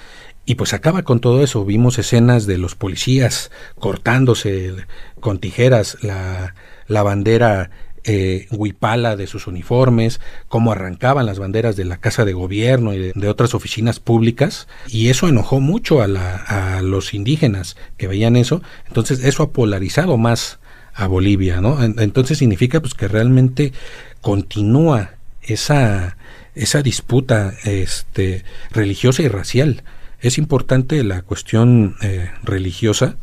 y 0.47 0.55
pues 0.55 0.73
acaba 0.73 1.03
con 1.03 1.19
todo 1.19 1.43
eso. 1.43 1.65
Vimos 1.65 1.99
escenas 1.99 2.47
de 2.47 2.57
los 2.57 2.73
policías 2.73 3.51
cortándose 3.77 4.73
con 5.19 5.39
tijeras 5.39 5.97
la, 6.01 7.03
bandera 7.03 7.69
eh, 8.05 8.47
huipala 8.49 9.17
de 9.17 9.27
sus 9.27 9.45
uniformes, 9.45 10.21
cómo 10.47 10.71
arrancaban 10.71 11.25
las 11.25 11.37
banderas 11.37 11.75
de 11.75 11.83
la 11.83 11.97
Casa 11.97 12.23
de 12.23 12.31
Gobierno 12.31 12.93
y 12.93 13.11
de, 13.13 13.27
otras 13.27 13.53
oficinas 13.53 13.99
públicas, 13.99 14.69
y 14.87 15.09
eso 15.09 15.27
enojó 15.27 15.59
mucho 15.59 16.01
a, 16.01 16.07
la, 16.07 16.37
a 16.37 16.81
los 16.81 17.13
indígenas 17.13 17.75
que 17.97 18.07
veían 18.07 18.37
eso, 18.37 18.61
entonces 18.87 19.25
eso 19.25 19.43
ha 19.43 19.51
polarizado 19.51 20.15
más 20.15 20.59
a 20.93 21.07
Bolivia, 21.07 21.59
¿no? 21.59 21.83
Entonces 21.83 22.37
significa 22.37 22.79
pues 22.79 22.93
que 22.93 23.09
realmente 23.09 23.73
continúa 24.21 25.11
esa, 25.41 26.15
esa 26.55 26.81
disputa 26.81 27.53
este, 27.65 28.45
religiosa 28.71 29.23
y 29.23 29.27
racial 29.27 29.83
es 30.21 30.37
importante 30.37 31.03
la 31.03 31.21
cuestión 31.21 31.95
eh, 32.01 32.29
religiosa 32.43 33.17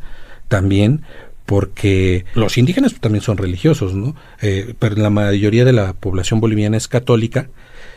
también 0.47 1.03
porque 1.45 2.25
los 2.33 2.57
indígenas 2.57 2.95
también 2.99 3.21
son 3.21 3.37
religiosos, 3.37 3.93
¿no? 3.93 4.15
Eh, 4.41 4.73
pero 4.79 4.95
la 4.95 5.11
mayoría 5.11 5.63
de 5.63 5.73
la 5.73 5.93
población 5.93 6.39
boliviana 6.39 6.77
es 6.77 6.87
católica. 6.87 7.49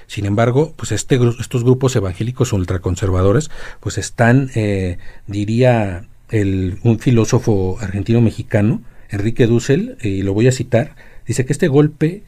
Sin 0.06 0.26
embargo, 0.26 0.74
pues 0.76 0.92
este, 0.92 1.18
estos 1.40 1.64
grupos 1.64 1.96
evangélicos 1.96 2.52
ultraconservadores, 2.52 3.50
pues 3.80 3.98
están, 3.98 4.50
eh, 4.54 4.98
diría 5.26 6.04
el, 6.30 6.78
un 6.82 6.98
filósofo 6.98 7.78
argentino-mexicano, 7.80 8.82
Enrique 9.11 9.46
Dussel, 9.46 9.96
y 10.02 10.22
lo 10.22 10.34
voy 10.34 10.48
a 10.48 10.52
citar, 10.52 10.94
dice 11.26 11.46
que 11.46 11.52
este 11.52 11.68
golpe 11.68 12.24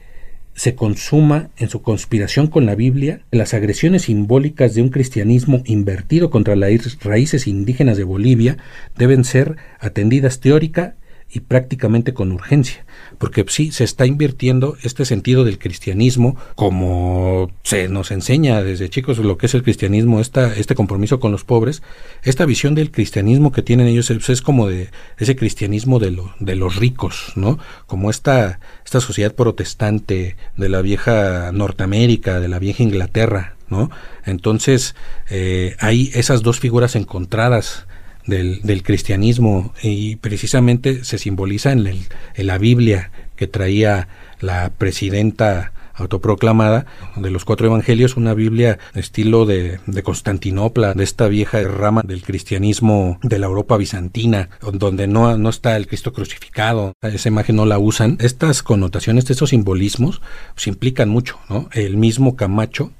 se 0.60 0.74
consuma 0.74 1.48
en 1.56 1.70
su 1.70 1.80
conspiración 1.80 2.46
con 2.46 2.66
la 2.66 2.74
Biblia, 2.74 3.22
las 3.30 3.54
agresiones 3.54 4.02
simbólicas 4.02 4.74
de 4.74 4.82
un 4.82 4.90
cristianismo 4.90 5.62
invertido 5.64 6.28
contra 6.28 6.54
las 6.54 7.02
raíces 7.02 7.46
indígenas 7.46 7.96
de 7.96 8.04
Bolivia 8.04 8.58
deben 8.94 9.24
ser 9.24 9.56
atendidas 9.78 10.40
teórica 10.40 10.96
y 11.30 11.40
prácticamente 11.40 12.12
con 12.12 12.30
urgencia, 12.30 12.84
porque 13.20 13.44
sí 13.48 13.70
se 13.70 13.84
está 13.84 14.06
invirtiendo 14.06 14.78
este 14.82 15.04
sentido 15.04 15.44
del 15.44 15.58
cristianismo 15.58 16.36
como 16.54 17.50
se 17.62 17.86
nos 17.90 18.12
enseña 18.12 18.62
desde 18.62 18.88
chicos 18.88 19.18
lo 19.18 19.36
que 19.36 19.44
es 19.44 19.52
el 19.52 19.62
cristianismo, 19.62 20.20
esta, 20.20 20.56
este 20.56 20.74
compromiso 20.74 21.20
con 21.20 21.30
los 21.30 21.44
pobres, 21.44 21.82
esta 22.22 22.46
visión 22.46 22.74
del 22.74 22.90
cristianismo 22.90 23.52
que 23.52 23.60
tienen 23.60 23.88
ellos 23.88 24.10
es, 24.10 24.40
como 24.40 24.68
de 24.68 24.88
ese 25.18 25.36
cristianismo 25.36 25.98
de, 25.98 26.12
lo, 26.12 26.34
de 26.40 26.56
los 26.56 26.76
ricos, 26.76 27.32
¿no? 27.36 27.58
Como 27.86 28.08
esta, 28.08 28.58
esta 28.86 29.00
sociedad 29.00 29.34
protestante 29.34 30.36
de 30.56 30.68
la 30.70 30.80
vieja 30.80 31.52
Norteamérica, 31.52 32.40
de 32.40 32.48
la 32.48 32.58
vieja 32.58 32.82
Inglaterra, 32.82 33.56
¿no? 33.68 33.90
Entonces 34.24 34.94
eh, 35.28 35.76
hay 35.78 36.10
esas 36.14 36.40
dos 36.40 36.58
figuras 36.58 36.96
encontradas 36.96 37.86
del, 38.26 38.82
cristianismo 38.82 39.72
y 39.82 40.16
precisamente 40.16 41.04
se 41.04 41.18
simboliza 41.18 41.72
en, 41.72 41.86
en 41.86 42.46
la 42.46 42.58
Biblia 42.58 43.10
que 43.36 43.46
traía 43.46 44.08
la 44.40 44.70
presidenta 44.70 45.72
autoproclamada 46.00 46.86
de 47.16 47.30
los 47.30 47.44
cuatro 47.44 47.66
evangelios, 47.66 48.16
una 48.16 48.34
Biblia 48.34 48.78
estilo 48.94 49.46
de, 49.46 49.80
de, 49.86 50.02
Constantinopla, 50.02 50.94
de 50.94 51.04
esta 51.04 51.28
vieja 51.28 51.62
rama 51.62 52.02
del 52.04 52.22
cristianismo 52.22 53.18
de 53.22 53.38
la 53.38 53.46
Europa 53.46 53.76
bizantina, 53.76 54.48
donde 54.60 55.06
no, 55.06 55.36
no 55.36 55.48
está 55.48 55.76
el 55.76 55.86
Cristo 55.86 56.12
crucificado, 56.12 56.94
esa 57.02 57.28
imagen 57.28 57.56
no 57.56 57.66
la 57.66 57.78
usan. 57.78 58.16
Estas 58.20 58.62
connotaciones, 58.62 59.28
estos 59.30 59.50
simbolismos, 59.50 60.20
pues, 60.54 60.66
implican 60.66 61.08
mucho, 61.08 61.38
¿no? 61.48 61.68
El 61.72 61.96
mismo 61.96 62.36
Camacho 62.36 62.92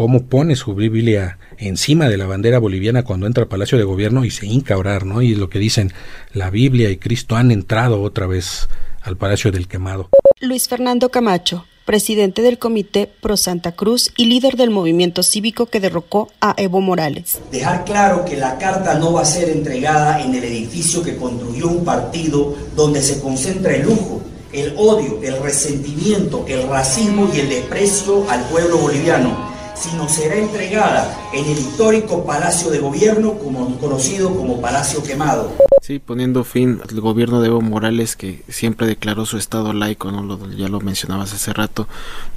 cómo 0.00 0.22
pone 0.22 0.56
su 0.56 0.74
Biblia 0.74 1.36
encima 1.58 2.08
de 2.08 2.16
la 2.16 2.24
bandera 2.24 2.58
boliviana 2.58 3.02
cuando 3.02 3.26
entra 3.26 3.42
al 3.42 3.50
Palacio 3.50 3.76
de 3.76 3.84
Gobierno 3.84 4.24
y 4.24 4.30
se 4.30 4.46
hinca 4.46 4.72
a 4.72 4.78
orar, 4.78 5.04
¿no? 5.04 5.20
Y 5.20 5.34
lo 5.34 5.50
que 5.50 5.58
dicen, 5.58 5.92
la 6.32 6.48
Biblia 6.48 6.88
y 6.88 6.96
Cristo 6.96 7.36
han 7.36 7.50
entrado 7.50 8.00
otra 8.00 8.26
vez 8.26 8.70
al 9.02 9.18
Palacio 9.18 9.52
del 9.52 9.68
Quemado. 9.68 10.08
Luis 10.40 10.68
Fernando 10.68 11.10
Camacho, 11.10 11.66
presidente 11.84 12.40
del 12.40 12.58
Comité 12.58 13.10
Pro 13.20 13.36
Santa 13.36 13.72
Cruz 13.72 14.10
y 14.16 14.24
líder 14.24 14.56
del 14.56 14.70
movimiento 14.70 15.22
cívico 15.22 15.66
que 15.66 15.80
derrocó 15.80 16.32
a 16.40 16.54
Evo 16.56 16.80
Morales. 16.80 17.38
Dejar 17.52 17.84
claro 17.84 18.24
que 18.24 18.38
la 18.38 18.56
carta 18.56 18.98
no 18.98 19.12
va 19.12 19.20
a 19.20 19.26
ser 19.26 19.50
entregada 19.50 20.22
en 20.22 20.34
el 20.34 20.44
edificio 20.44 21.02
que 21.02 21.16
construyó 21.16 21.68
un 21.68 21.84
partido 21.84 22.56
donde 22.74 23.02
se 23.02 23.20
concentra 23.20 23.76
el 23.76 23.82
lujo, 23.82 24.22
el 24.54 24.72
odio, 24.78 25.20
el 25.22 25.42
resentimiento, 25.42 26.46
el 26.48 26.66
racismo 26.68 27.30
y 27.34 27.40
el 27.40 27.50
desprecio 27.50 28.24
al 28.30 28.48
pueblo 28.48 28.78
boliviano 28.78 29.59
sino 29.80 30.08
será 30.08 30.36
entregada 30.36 31.30
en 31.32 31.46
el 31.46 31.58
histórico 31.58 32.24
Palacio 32.26 32.70
de 32.70 32.78
Gobierno, 32.80 33.38
como, 33.38 33.78
conocido 33.78 34.34
como 34.36 34.60
Palacio 34.60 35.02
Quemado. 35.02 35.52
Sí, 35.80 35.98
poniendo 35.98 36.44
fin 36.44 36.80
al 36.88 37.00
gobierno 37.00 37.40
de 37.40 37.48
Evo 37.48 37.62
Morales, 37.62 38.14
que 38.14 38.42
siempre 38.48 38.86
declaró 38.86 39.24
su 39.24 39.38
estado 39.38 39.72
laico, 39.72 40.12
¿no? 40.12 40.22
Lo, 40.22 40.50
ya 40.50 40.68
lo 40.68 40.80
mencionabas 40.80 41.32
hace 41.32 41.54
rato, 41.54 41.88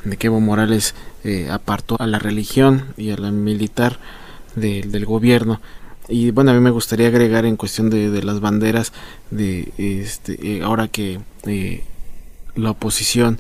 de 0.06 0.16
que 0.16 0.28
Evo 0.28 0.40
Morales 0.40 0.96
eh, 1.26 1.50
apartó 1.52 1.98
a 2.00 2.08
la 2.08 2.18
religión 2.18 2.94
y 2.96 3.12
a 3.12 3.18
la 3.18 3.32
militar 3.32 4.00
del 4.56 5.06
gobierno. 5.06 5.60
Y 6.08 6.32
bueno, 6.32 6.52
a 6.52 6.54
mí 6.54 6.60
me 6.60 6.70
gustaría 6.70 7.08
agregar 7.08 7.46
en 7.46 7.58
cuestión 7.58 7.90
de, 7.90 8.24
las 8.24 8.40
banderas, 8.40 8.94
de 9.32 9.72
este, 9.78 10.38
eh, 10.42 10.62
ahora 10.64 10.88
que 10.88 11.20
eh, 11.46 11.84
la 12.56 12.72
oposición 12.72 13.40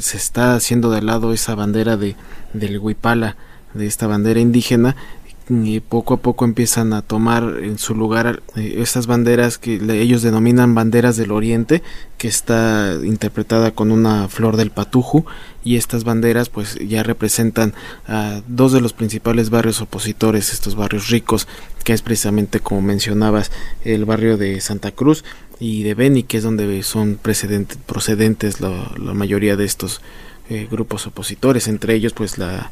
se 0.00 0.16
está 0.16 0.54
haciendo 0.54 0.90
de 0.90 1.02
lado 1.02 1.32
esa 1.32 1.54
bandera 1.54 1.96
de 1.96 2.16
del 2.52 2.78
Huipala, 2.78 3.36
de 3.74 3.86
esta 3.86 4.06
bandera 4.06 4.40
indígena, 4.40 4.96
y 5.48 5.80
poco 5.80 6.14
a 6.14 6.16
poco 6.18 6.44
empiezan 6.44 6.92
a 6.92 7.02
tomar 7.02 7.58
en 7.62 7.78
su 7.78 7.94
lugar 7.94 8.42
eh, 8.56 8.76
estas 8.78 9.06
banderas 9.06 9.58
que 9.58 9.74
ellos 9.74 10.22
denominan 10.22 10.74
banderas 10.74 11.16
del 11.16 11.32
oriente 11.32 11.82
que 12.16 12.28
está 12.28 12.96
interpretada 13.02 13.72
con 13.72 13.90
una 13.90 14.28
flor 14.28 14.56
del 14.56 14.70
patuju 14.70 15.24
y 15.64 15.76
estas 15.76 16.04
banderas 16.04 16.48
pues 16.48 16.76
ya 16.76 17.02
representan 17.02 17.74
a 18.06 18.40
dos 18.46 18.72
de 18.72 18.80
los 18.80 18.92
principales 18.92 19.50
barrios 19.50 19.80
opositores 19.80 20.52
estos 20.52 20.76
barrios 20.76 21.08
ricos 21.08 21.48
que 21.84 21.92
es 21.92 22.02
precisamente 22.02 22.60
como 22.60 22.80
mencionabas 22.80 23.50
el 23.84 24.04
barrio 24.04 24.36
de 24.38 24.60
Santa 24.60 24.92
Cruz 24.92 25.24
y 25.60 25.82
de 25.82 25.94
Beni 25.94 26.22
que 26.22 26.38
es 26.38 26.42
donde 26.42 26.82
son 26.82 27.18
procedentes 27.22 28.60
la, 28.60 28.92
la 28.96 29.14
mayoría 29.14 29.56
de 29.56 29.64
estos 29.64 30.00
eh, 30.50 30.66
grupos 30.70 31.06
opositores, 31.06 31.68
entre 31.68 31.94
ellos 31.94 32.12
pues 32.12 32.36
la, 32.36 32.70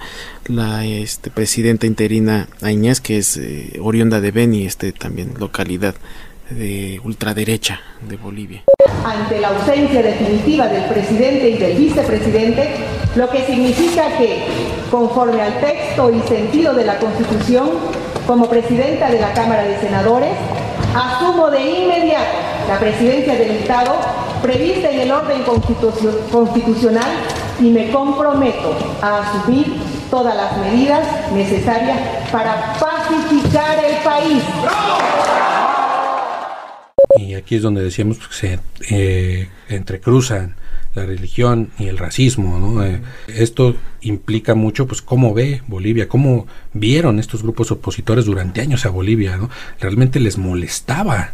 la 0.49 0.85
este, 0.85 1.31
presidenta 1.31 1.87
interina 1.87 2.49
Añez, 2.61 3.01
que 3.01 3.16
es 3.16 3.37
eh, 3.37 3.79
oriunda 3.81 4.21
de 4.21 4.33
Beni, 4.33 4.66
este 4.66 4.90
también 4.93 5.35
localidad 5.38 5.95
de 6.51 7.01
ultraderecha 7.05 7.81
de 8.09 8.16
Bolivia. 8.16 8.64
Ante 9.05 9.40
la 9.40 9.49
ausencia 9.49 10.03
definitiva 10.03 10.66
del 10.66 10.85
presidente 10.87 11.49
y 11.49 11.59
del 11.59 11.79
vicepresidente, 11.79 12.71
lo 13.14 13.31
que 13.31 13.47
significa 13.47 14.19
que, 14.19 14.43
conforme 14.90 15.40
al 15.40 15.61
texto 15.61 16.11
y 16.11 16.21
sentido 16.29 16.75
de 16.75 16.85
la 16.85 16.99
Constitución, 16.99 17.71
como 18.27 18.51
presidenta 18.51 19.11
de 19.11 19.21
la 19.21 19.33
Cámara 19.33 19.62
de 19.62 19.79
Senadores, 19.79 20.35
asumo 20.95 21.51
de 21.51 21.62
inmediato 21.62 22.50
la 22.68 22.79
presidencia 22.79 23.35
del 23.35 23.51
Estado 23.53 23.99
prevista 24.42 24.90
en 24.90 25.01
el 25.01 25.11
orden 25.11 25.42
constitucional 26.31 27.11
y 27.61 27.70
me 27.70 27.90
comprometo 27.90 28.77
a 29.03 29.18
asumir 29.18 29.66
todas 30.11 30.35
las 30.35 30.57
medidas 30.59 31.07
necesarias 31.33 31.99
para 32.33 32.75
pacificar 32.79 33.85
el 33.85 33.96
país. 34.03 34.42
Y 37.16 37.35
aquí 37.35 37.57
es 37.57 37.62
donde 37.62 37.83
decíamos 37.83 38.18
que 38.18 38.35
se 38.35 38.59
eh, 38.90 39.49
entrecruzan 39.68 40.57
la 40.94 41.07
religión 41.07 41.70
y 41.79 41.87
el 41.87 41.99
racismo, 41.99 42.59
¿no? 42.59 42.85
Eh, 42.85 43.01
esto 43.29 43.77
implica 44.01 44.55
mucho, 44.55 44.87
pues, 44.87 45.03
cómo 45.03 45.35
ve 45.35 45.62
Bolivia, 45.68 46.09
cómo 46.09 46.46
vieron 46.73 47.18
estos 47.18 47.42
grupos 47.42 47.70
opositores 47.70 48.25
durante 48.25 48.61
años 48.61 48.87
a 48.87 48.90
Bolivia, 48.90 49.37
¿no? 49.37 49.51
Realmente 49.79 50.18
les 50.18 50.38
molestaba 50.38 51.33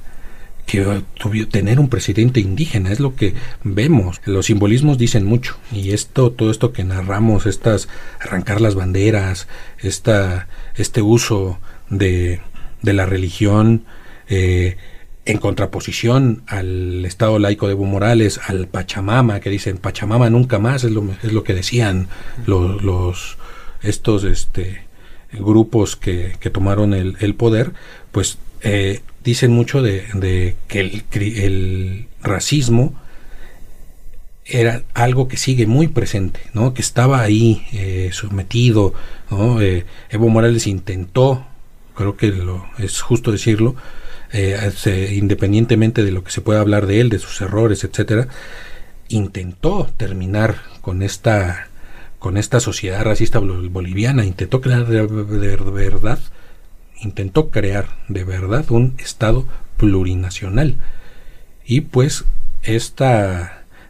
que 0.66 1.02
tener 1.50 1.78
un 1.78 1.88
presidente 1.88 2.40
indígena, 2.40 2.92
es 2.92 3.00
lo 3.00 3.14
que 3.14 3.34
vemos. 3.62 4.20
Los 4.24 4.46
simbolismos 4.46 4.98
dicen 4.98 5.24
mucho 5.24 5.56
y 5.72 5.92
esto, 5.92 6.32
todo 6.32 6.50
esto 6.50 6.72
que 6.72 6.84
narramos, 6.84 7.46
estas 7.46 7.88
arrancar 8.20 8.60
las 8.60 8.74
banderas, 8.74 9.46
esta, 9.78 10.48
este 10.74 11.02
uso 11.02 11.58
de, 11.88 12.40
de 12.82 12.92
la 12.92 13.06
religión 13.06 13.84
eh, 14.28 14.76
en 15.24 15.38
contraposición 15.38 16.42
al 16.46 17.04
Estado 17.04 17.38
laico 17.38 17.66
de 17.66 17.72
Evo 17.72 17.84
Morales, 17.84 18.40
al 18.46 18.68
Pachamama, 18.68 19.40
que 19.40 19.50
dicen 19.50 19.78
Pachamama 19.78 20.30
nunca 20.30 20.58
más, 20.58 20.84
es 20.84 20.92
lo, 20.92 21.04
es 21.22 21.32
lo 21.32 21.44
que 21.44 21.54
decían 21.54 22.08
los, 22.46 22.82
los 22.82 23.38
estos 23.82 24.24
este, 24.24 24.84
grupos 25.32 25.96
que, 25.96 26.36
que 26.40 26.50
tomaron 26.50 26.94
el, 26.94 27.16
el 27.20 27.34
poder, 27.34 27.72
pues 28.12 28.38
eh, 28.66 29.00
dicen 29.22 29.52
mucho 29.52 29.80
de, 29.80 30.56
que 30.66 30.80
el, 30.80 32.06
racismo 32.20 33.00
era 34.44 34.82
algo 34.94 35.28
que 35.28 35.36
sigue 35.36 35.66
muy 35.66 35.86
presente, 35.86 36.40
¿no? 36.52 36.74
que 36.74 36.82
estaba 36.82 37.20
ahí 37.20 37.64
eh, 37.72 38.10
sometido. 38.12 38.94
¿no? 39.30 39.60
Eh, 39.60 39.86
Evo 40.10 40.28
Morales 40.28 40.66
intentó, 40.66 41.46
creo 41.94 42.16
que 42.16 42.28
lo, 42.28 42.66
es 42.78 43.00
justo 43.02 43.30
decirlo, 43.30 43.76
eh, 44.32 45.12
independientemente 45.14 46.02
de 46.02 46.10
lo 46.10 46.24
que 46.24 46.32
se 46.32 46.40
pueda 46.40 46.60
hablar 46.60 46.86
de 46.86 47.00
él, 47.00 47.08
de 47.08 47.20
sus 47.20 47.40
errores, 47.40 47.84
etcétera, 47.84 48.26
intentó 49.08 49.88
terminar 49.96 50.56
con 50.80 51.02
esta 51.02 51.68
sociedad 52.60 53.04
racista 53.04 53.38
boliviana, 53.38 54.24
intentó 54.24 54.60
crear 54.60 54.86
de 54.86 55.56
verdad 55.70 56.18
intentó 57.00 57.50
crear 57.50 57.88
de 58.08 58.24
verdad 58.24 58.70
un 58.70 58.94
Estado 58.98 59.46
plurinacional. 59.76 60.76
Y 61.64 61.82
pues 61.82 62.24
este 62.62 63.04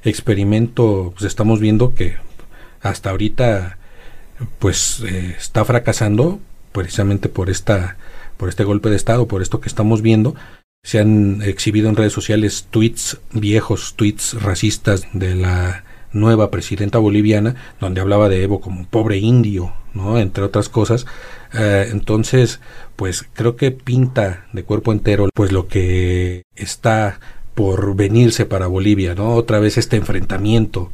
experimento, 0.02 1.12
pues 1.14 1.24
estamos 1.24 1.60
viendo 1.60 1.94
que 1.94 2.16
hasta 2.80 3.10
ahorita 3.10 3.78
pues 4.58 5.00
eh, 5.00 5.34
está 5.38 5.64
fracasando 5.64 6.40
precisamente 6.72 7.28
por 7.28 7.48
esta 7.50 7.96
por 8.36 8.48
este 8.48 8.64
golpe 8.64 8.90
de 8.90 8.96
estado, 8.96 9.26
por 9.26 9.42
esto 9.42 9.60
que 9.60 9.68
estamos 9.68 10.02
viendo. 10.02 10.34
Se 10.82 11.00
han 11.00 11.42
exhibido 11.42 11.88
en 11.88 11.96
redes 11.96 12.12
sociales 12.12 12.68
tweets 12.70 13.18
viejos, 13.32 13.94
tweets 13.96 14.40
racistas 14.42 15.06
de 15.12 15.34
la 15.34 15.84
nueva 16.12 16.50
presidenta 16.50 16.98
boliviana, 16.98 17.56
donde 17.80 18.00
hablaba 18.00 18.28
de 18.28 18.42
Evo 18.42 18.60
como 18.60 18.80
un 18.80 18.86
pobre 18.86 19.18
indio, 19.18 19.72
¿no? 19.94 20.18
Entre 20.18 20.44
otras 20.44 20.68
cosas. 20.68 21.06
Eh, 21.56 21.88
entonces, 21.90 22.60
pues 22.96 23.24
creo 23.32 23.56
que 23.56 23.70
pinta 23.70 24.46
de 24.52 24.64
cuerpo 24.64 24.92
entero 24.92 25.28
pues 25.34 25.52
lo 25.52 25.68
que 25.68 26.42
está 26.54 27.20
por 27.54 27.96
venirse 27.96 28.44
para 28.44 28.66
Bolivia, 28.66 29.14
¿no? 29.14 29.34
Otra 29.34 29.58
vez 29.58 29.78
este 29.78 29.96
enfrentamiento 29.96 30.92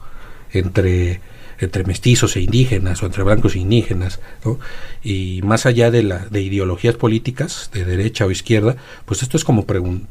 entre 0.53 1.21
entre 1.65 1.85
mestizos 1.85 2.37
e 2.37 2.41
indígenas 2.41 3.03
o 3.03 3.07
entre 3.07 3.23
blancos 3.23 3.55
e 3.55 3.61
indígenas, 3.61 4.21
y 5.03 5.41
más 5.45 5.65
allá 5.65 5.91
de, 5.91 6.03
la, 6.03 6.27
de 6.27 6.43
ideologías 6.43 6.97
políticas, 6.97 7.71
de 7.73 7.85
derecha 7.85 8.27
o 8.27 8.31
izquierda, 8.31 8.77
pues 9.05 9.23
esto 9.23 9.37
es 9.37 9.45
como 9.45 9.65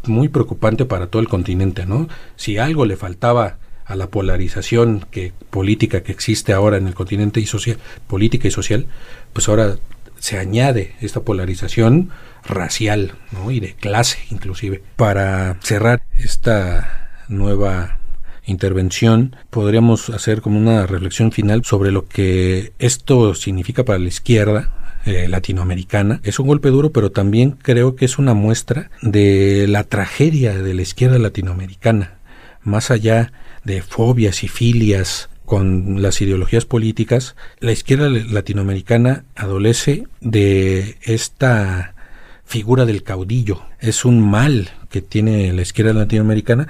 muy 0.06 0.30
preocupante 0.30 0.86
para 0.86 1.08
todo 1.08 1.22
el 1.22 1.28
continente. 1.28 1.86
¿no? 1.86 2.08
Si 2.38 2.58
algo 2.58 2.86
le 2.86 2.96
faltaba 2.96 3.58
a 3.86 3.96
la 3.96 4.08
polarización 4.08 5.06
que, 5.12 5.34
política 5.50 6.04
que 6.04 6.14
existe 6.14 6.54
ahora 6.54 6.78
en 6.78 6.88
el 6.88 6.94
continente 6.94 7.42
y 7.42 7.46
social, 7.46 7.78
política 8.08 8.48
y 8.48 8.52
social, 8.52 8.86
pues 9.34 9.50
ahora 9.50 9.76
se 10.22 10.38
añade 10.38 10.94
esta 11.02 11.22
polarización 11.22 12.12
racial 12.46 13.14
¿no? 13.32 13.50
y 13.52 13.60
de 13.60 13.74
clase 13.74 14.20
inclusive. 14.30 14.84
Para 14.96 15.58
cerrar 15.62 16.04
esta 16.16 17.10
nueva 17.28 17.98
intervención, 18.46 19.36
podríamos 19.50 20.10
hacer 20.12 20.42
como 20.42 20.60
una 20.60 20.86
reflexión 20.86 21.32
final 21.32 21.64
sobre 21.66 21.92
lo 21.92 22.08
que 22.08 22.72
esto 22.78 23.34
significa 23.34 23.84
para 23.84 23.98
la 23.98 24.08
izquierda 24.08 25.00
eh, 25.06 25.28
latinoamericana. 25.28 26.22
Es 26.24 26.40
un 26.40 26.48
golpe 26.48 26.70
duro, 26.70 26.92
pero 26.92 27.12
también 27.12 27.52
creo 27.52 27.96
que 27.96 28.06
es 28.06 28.20
una 28.20 28.36
muestra 28.36 28.92
de 29.02 29.66
la 29.68 29.84
tragedia 29.84 30.54
de 30.54 30.74
la 30.76 30.84
izquierda 30.84 31.18
latinoamericana, 31.18 32.20
más 32.62 32.92
allá 32.92 33.34
de 33.64 33.82
fobias 33.82 34.44
y 34.44 34.48
filias 34.48 35.31
con 35.52 36.02
las 36.02 36.22
ideologías 36.22 36.64
políticas, 36.64 37.36
la 37.60 37.74
izquierda 37.74 38.08
latinoamericana 38.08 39.26
adolece 39.36 40.06
de 40.22 40.96
esta 41.02 41.94
figura 42.46 42.86
del 42.86 43.04
caudillo. 43.04 43.62
Es 43.82 44.06
un 44.06 44.22
mal 44.22 44.70
que 44.90 45.02
tiene 45.02 45.52
la 45.52 45.62
izquierda 45.62 45.92
latinoamericana 45.92 46.70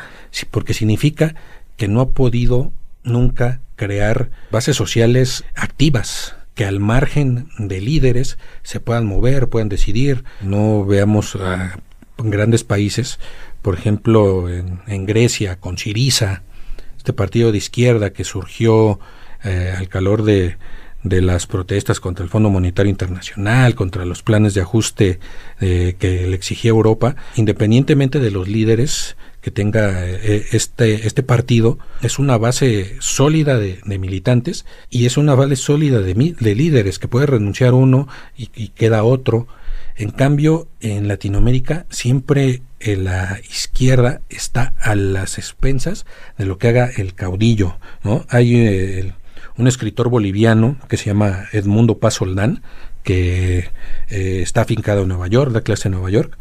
porque 0.49 0.73
significa 0.73 1.35
que 1.77 1.87
no 1.87 2.01
ha 2.01 2.09
podido 2.09 2.71
nunca 3.03 3.59
crear 3.75 4.31
bases 4.49 4.77
sociales 4.77 5.43
activas 5.53 6.35
que 6.55 6.65
al 6.65 6.79
margen 6.79 7.49
de 7.59 7.81
líderes 7.81 8.39
se 8.63 8.79
puedan 8.79 9.05
mover, 9.05 9.47
puedan 9.47 9.69
decidir. 9.69 10.23
No 10.41 10.85
veamos 10.85 11.35
a 11.35 11.77
grandes 12.17 12.63
países, 12.63 13.19
por 13.61 13.77
ejemplo, 13.77 14.49
en, 14.49 15.05
Grecia, 15.05 15.59
con 15.59 15.77
Siriza, 15.77 16.41
este 17.01 17.13
partido 17.13 17.51
de 17.51 17.57
izquierda 17.57 18.13
que 18.13 18.23
surgió 18.23 18.99
eh, 19.43 19.73
al 19.75 19.89
calor 19.89 20.21
de, 20.21 20.57
de 21.01 21.21
las 21.21 21.47
protestas 21.47 21.99
contra 21.99 22.23
el 22.23 22.29
Fondo 22.29 22.51
Monetario 22.51 22.91
Internacional, 22.91 23.73
contra 23.73 24.05
los 24.05 24.21
planes 24.21 24.53
de 24.53 24.61
ajuste 24.61 25.19
eh, 25.59 25.95
que 25.97 26.27
le 26.27 26.35
exigía 26.35 26.69
Europa, 26.69 27.15
independientemente 27.35 28.19
de 28.19 28.29
los 28.29 28.47
líderes, 28.47 29.17
que 29.41 29.49
tenga 29.49 30.07
eh, 30.07 30.45
este, 30.51 31.07
este 31.07 31.23
partido 31.23 31.79
es 32.03 32.19
una 32.19 32.37
base 32.37 32.97
sólida 32.99 33.57
de, 33.57 33.79
militantes 33.83 34.67
y 34.91 35.07
es 35.07 35.17
una 35.17 35.33
base 35.33 35.55
sólida 35.55 36.01
de, 36.01 36.35
de 36.39 36.55
líderes 36.55 36.99
que 36.99 37.07
puede 37.07 37.25
renunciar 37.25 37.73
uno 37.73 38.07
y, 38.37 38.67
queda 38.69 39.03
otro. 39.03 39.47
En 40.01 40.09
cambio, 40.09 40.67
en 40.79 41.07
Latinoamérica 41.07 41.85
siempre 41.91 42.63
eh, 42.79 42.95
la 42.97 43.39
izquierda 43.47 44.21
está 44.29 44.73
a 44.81 44.95
las 44.95 45.37
expensas 45.37 46.07
de 46.39 46.47
lo 46.47 46.57
que 46.57 46.69
haga 46.69 46.89
el 46.97 47.13
caudillo. 47.13 47.77
¿no? 48.03 48.25
Hay 48.27 48.55
eh, 48.55 49.13
un 49.57 49.67
escritor 49.67 50.09
boliviano 50.09 50.77
que 50.89 50.97
se 50.97 51.05
llama 51.05 51.45
Edmundo 51.51 51.99
Paz 51.99 52.15
Soldán, 52.15 52.63
que 53.03 53.69
está 54.07 54.61
afincado 54.61 55.03
en 55.03 55.09
Nueva 55.09 55.27
York, 55.27 55.51
da 55.51 55.61
clase 55.61 55.87
en 55.87 55.93
Nueva 55.93 56.09
York, 56.09 56.35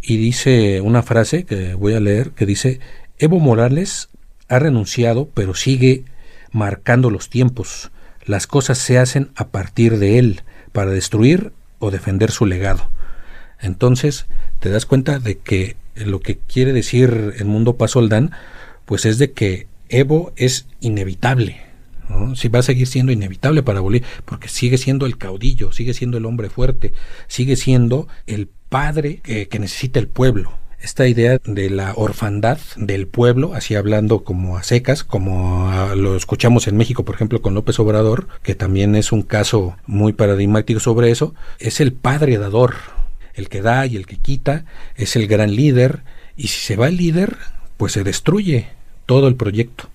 y 0.00 0.16
dice 0.16 0.80
una 0.80 1.02
frase 1.02 1.44
que 1.44 1.74
voy 1.74 1.92
a 1.92 2.00
leer 2.00 2.30
que 2.30 2.46
dice, 2.46 2.80
Evo 3.18 3.40
Morales 3.40 4.08
ha 4.48 4.58
renunciado 4.58 5.28
pero 5.34 5.54
sigue 5.54 6.06
marcando 6.50 7.10
los 7.10 7.28
tiempos. 7.28 7.90
Las 8.24 8.46
cosas 8.46 8.78
se 8.78 8.98
hacen 8.98 9.32
a 9.36 9.48
partir 9.48 9.98
de 9.98 10.18
él 10.18 10.40
para 10.72 10.92
destruir 10.92 11.52
o 11.78 11.90
defender 11.90 12.30
su 12.30 12.46
legado. 12.46 12.88
Entonces 13.62 14.26
te 14.60 14.68
das 14.68 14.86
cuenta 14.86 15.18
de 15.18 15.38
que 15.38 15.76
lo 15.94 16.20
que 16.20 16.38
quiere 16.38 16.72
decir 16.72 17.34
el 17.38 17.44
mundo 17.46 17.76
Pasoldán, 17.76 18.32
pues 18.84 19.06
es 19.06 19.18
de 19.18 19.32
que 19.32 19.66
Evo 19.88 20.32
es 20.36 20.66
inevitable. 20.80 21.60
Si 22.34 22.48
va 22.48 22.58
a 22.58 22.62
seguir 22.62 22.86
siendo 22.86 23.12
inevitable 23.12 23.62
para 23.62 23.80
Bolivia, 23.80 24.06
porque 24.26 24.48
sigue 24.48 24.76
siendo 24.76 25.06
el 25.06 25.16
caudillo, 25.16 25.72
sigue 25.72 25.94
siendo 25.94 26.18
el 26.18 26.26
hombre 26.26 26.50
fuerte, 26.50 26.92
sigue 27.26 27.56
siendo 27.56 28.06
el 28.26 28.48
padre 28.68 29.20
que 29.22 29.58
necesita 29.58 29.98
el 29.98 30.08
pueblo 30.08 30.52
esta 30.82 31.06
idea 31.06 31.38
de 31.44 31.70
la 31.70 31.92
orfandad 31.94 32.58
del 32.76 33.06
pueblo, 33.06 33.54
así 33.54 33.74
hablando 33.74 34.24
como 34.24 34.56
a 34.56 34.62
secas, 34.62 35.04
como 35.04 35.70
lo 35.94 36.16
escuchamos 36.16 36.66
en 36.66 36.76
México, 36.76 37.04
por 37.04 37.14
ejemplo, 37.14 37.40
con 37.40 37.54
López 37.54 37.78
Obrador, 37.78 38.26
que 38.42 38.54
también 38.54 38.96
es 38.96 39.12
un 39.12 39.22
caso 39.22 39.76
muy 39.86 40.12
paradigmático 40.12 40.80
sobre 40.80 41.10
eso, 41.10 41.34
es 41.58 41.80
el 41.80 41.92
padre 41.92 42.36
dador, 42.38 42.74
el 43.34 43.48
que 43.48 43.62
da 43.62 43.86
y 43.86 43.96
el 43.96 44.06
que 44.06 44.16
quita, 44.16 44.64
es 44.96 45.16
el 45.16 45.26
gran 45.26 45.54
líder, 45.54 46.02
y 46.36 46.48
si 46.48 46.60
se 46.60 46.76
va 46.76 46.88
el 46.88 46.96
líder, 46.96 47.36
pues 47.76 47.92
se 47.92 48.04
destruye 48.04 48.68
todo 49.06 49.28
el 49.28 49.36
proyecto. 49.36 49.88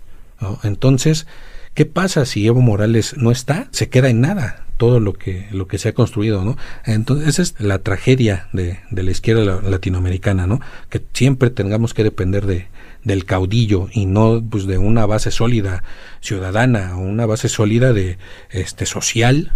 Entonces, 0.63 1.27
¿qué 1.73 1.85
pasa 1.85 2.25
si 2.25 2.45
Evo 2.45 2.61
Morales 2.61 3.15
no 3.17 3.31
está? 3.31 3.67
Se 3.71 3.89
queda 3.89 4.09
en 4.09 4.21
nada 4.21 4.63
todo 4.77 4.99
lo 4.99 5.13
que 5.13 5.47
lo 5.51 5.67
que 5.67 5.79
se 5.79 5.89
ha 5.89 5.93
construido, 5.93 6.43
¿no? 6.45 6.55
Entonces 6.85 7.27
esa 7.27 7.41
es 7.41 7.55
la 7.57 7.79
tragedia 7.79 8.47
de, 8.53 8.79
de 8.91 9.03
la 9.03 9.09
izquierda 9.09 9.59
latinoamericana, 9.61 10.45
¿no? 10.45 10.61
Que 10.89 11.01
siempre 11.13 11.49
tengamos 11.49 11.95
que 11.95 12.03
depender 12.03 12.45
de 12.45 12.67
del 13.03 13.25
caudillo 13.25 13.87
y 13.91 14.05
no 14.05 14.43
pues 14.47 14.67
de 14.67 14.77
una 14.77 15.05
base 15.05 15.31
sólida 15.31 15.83
ciudadana 16.19 16.97
o 16.97 16.99
una 16.99 17.25
base 17.25 17.47
sólida 17.47 17.93
de 17.93 18.17
este 18.49 18.85
social 18.85 19.53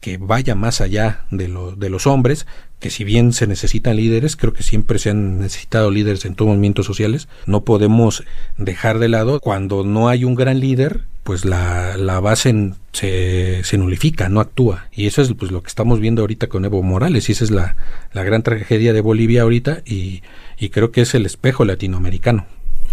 que 0.00 0.16
vaya 0.16 0.54
más 0.54 0.80
allá 0.80 1.24
de, 1.30 1.48
lo, 1.48 1.76
de 1.76 1.90
los 1.90 2.06
hombres, 2.06 2.46
que 2.78 2.90
si 2.90 3.04
bien 3.04 3.32
se 3.32 3.46
necesitan 3.46 3.96
líderes, 3.96 4.36
creo 4.36 4.54
que 4.54 4.62
siempre 4.62 4.98
se 4.98 5.10
han 5.10 5.38
necesitado 5.38 5.90
líderes 5.90 6.24
en 6.24 6.34
todos 6.34 6.48
los 6.48 6.56
movimientos 6.56 6.86
sociales, 6.86 7.28
no 7.46 7.64
podemos 7.64 8.24
dejar 8.56 8.98
de 8.98 9.08
lado 9.08 9.40
cuando 9.40 9.84
no 9.84 10.08
hay 10.08 10.24
un 10.24 10.34
gran 10.34 10.60
líder, 10.60 11.04
pues 11.22 11.44
la, 11.44 11.98
la 11.98 12.18
base 12.20 12.72
se, 12.92 13.62
se 13.62 13.78
nulifica, 13.78 14.30
no 14.30 14.40
actúa. 14.40 14.88
Y 14.90 15.06
eso 15.06 15.20
es 15.20 15.34
pues 15.34 15.52
lo 15.52 15.62
que 15.62 15.68
estamos 15.68 16.00
viendo 16.00 16.22
ahorita 16.22 16.46
con 16.46 16.64
Evo 16.64 16.82
Morales, 16.82 17.28
y 17.28 17.32
esa 17.32 17.44
es 17.44 17.50
la, 17.50 17.76
la 18.14 18.24
gran 18.24 18.42
tragedia 18.42 18.94
de 18.94 19.02
Bolivia 19.02 19.42
ahorita, 19.42 19.82
y, 19.84 20.22
y 20.58 20.70
creo 20.70 20.90
que 20.90 21.02
es 21.02 21.14
el 21.14 21.26
espejo 21.26 21.66
latinoamericano. 21.66 22.46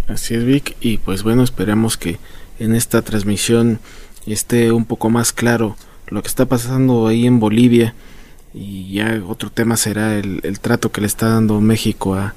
Así 0.09 0.35
es, 0.35 0.43
Vic, 0.43 0.75
y 0.81 0.97
pues 0.97 1.23
bueno, 1.23 1.43
esperemos 1.43 1.95
que 1.95 2.17
en 2.59 2.75
esta 2.75 3.01
transmisión 3.01 3.79
esté 4.25 4.73
un 4.73 4.83
poco 4.83 5.09
más 5.09 5.31
claro 5.31 5.77
lo 6.07 6.21
que 6.21 6.27
está 6.27 6.45
pasando 6.45 7.07
ahí 7.07 7.25
en 7.25 7.39
Bolivia. 7.39 7.93
Y 8.53 8.91
ya 8.93 9.21
otro 9.27 9.51
tema 9.51 9.77
será 9.77 10.15
el, 10.15 10.59
trato 10.59 10.91
que 10.91 11.01
le 11.01 11.07
está 11.07 11.29
dando 11.29 11.61
México 11.61 12.15
a, 12.15 12.33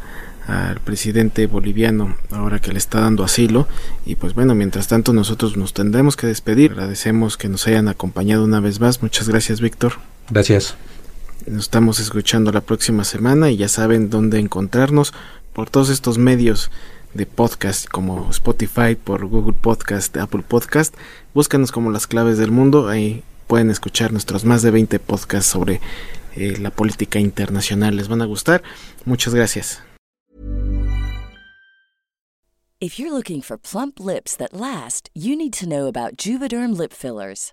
al 0.46 0.80
presidente 0.80 1.46
boliviano 1.46 2.16
ahora 2.30 2.58
que 2.58 2.72
le 2.72 2.78
está 2.78 3.00
dando 3.00 3.24
asilo. 3.24 3.68
Y 4.04 4.16
pues 4.16 4.34
bueno 4.34 4.54
mientras 4.54 4.88
tanto 4.88 5.12
nosotros 5.12 5.56
nos 5.56 5.72
tendremos 5.72 6.16
que 6.16 6.26
despedir. 6.26 6.72
Agradecemos 6.72 7.36
que 7.36 7.48
nos 7.48 7.66
hayan 7.66 7.88
acompañado 7.88 8.44
una 8.44 8.60
vez 8.60 8.80
más. 8.80 9.02
Muchas 9.02 9.28
gracias 9.28 9.60
Víctor. 9.60 9.94
Gracias. 10.28 10.76
Nos 11.46 11.64
estamos 11.64 12.00
escuchando 12.00 12.52
la 12.52 12.60
próxima 12.60 13.04
semana 13.04 13.50
y 13.50 13.56
ya 13.56 13.68
saben 13.68 14.10
dónde 14.10 14.38
encontrarnos 14.38 15.14
por 15.54 15.70
todos 15.70 15.88
estos 15.88 16.18
medios 16.18 16.70
de 17.14 17.26
podcast 17.26 17.88
como 17.88 18.28
Spotify, 18.30 18.94
por 18.94 19.26
Google 19.26 19.56
Podcast, 19.58 20.16
Apple 20.16 20.44
Podcast. 20.46 20.94
Búscanos 21.34 21.72
como 21.72 21.90
las 21.90 22.06
claves 22.06 22.38
del 22.38 22.50
mundo. 22.50 22.88
Ahí 22.88 23.24
pueden 23.50 23.68
escuchar 23.68 24.12
nuestros 24.12 24.44
más 24.44 24.62
de 24.62 24.70
20 24.70 25.00
podcasts 25.00 25.50
sobre 25.50 25.80
eh, 26.36 26.56
la 26.60 26.70
política 26.70 27.18
internacional. 27.18 27.96
Les 27.96 28.06
van 28.06 28.22
a 28.22 28.26
gustar. 28.26 28.62
Muchas 29.04 29.34
gracias. 29.34 29.82
If 32.82 32.98
you're 32.98 33.12
looking 33.12 33.42
for 33.42 33.58
plump 33.58 34.00
lips 34.00 34.36
that 34.36 34.54
last, 34.54 35.10
you 35.12 35.36
need 35.36 35.52
to 35.54 35.66
know 35.66 35.86
about 35.86 36.16
Juvederm 36.16 36.78
lip 36.78 36.94
fillers. 36.94 37.52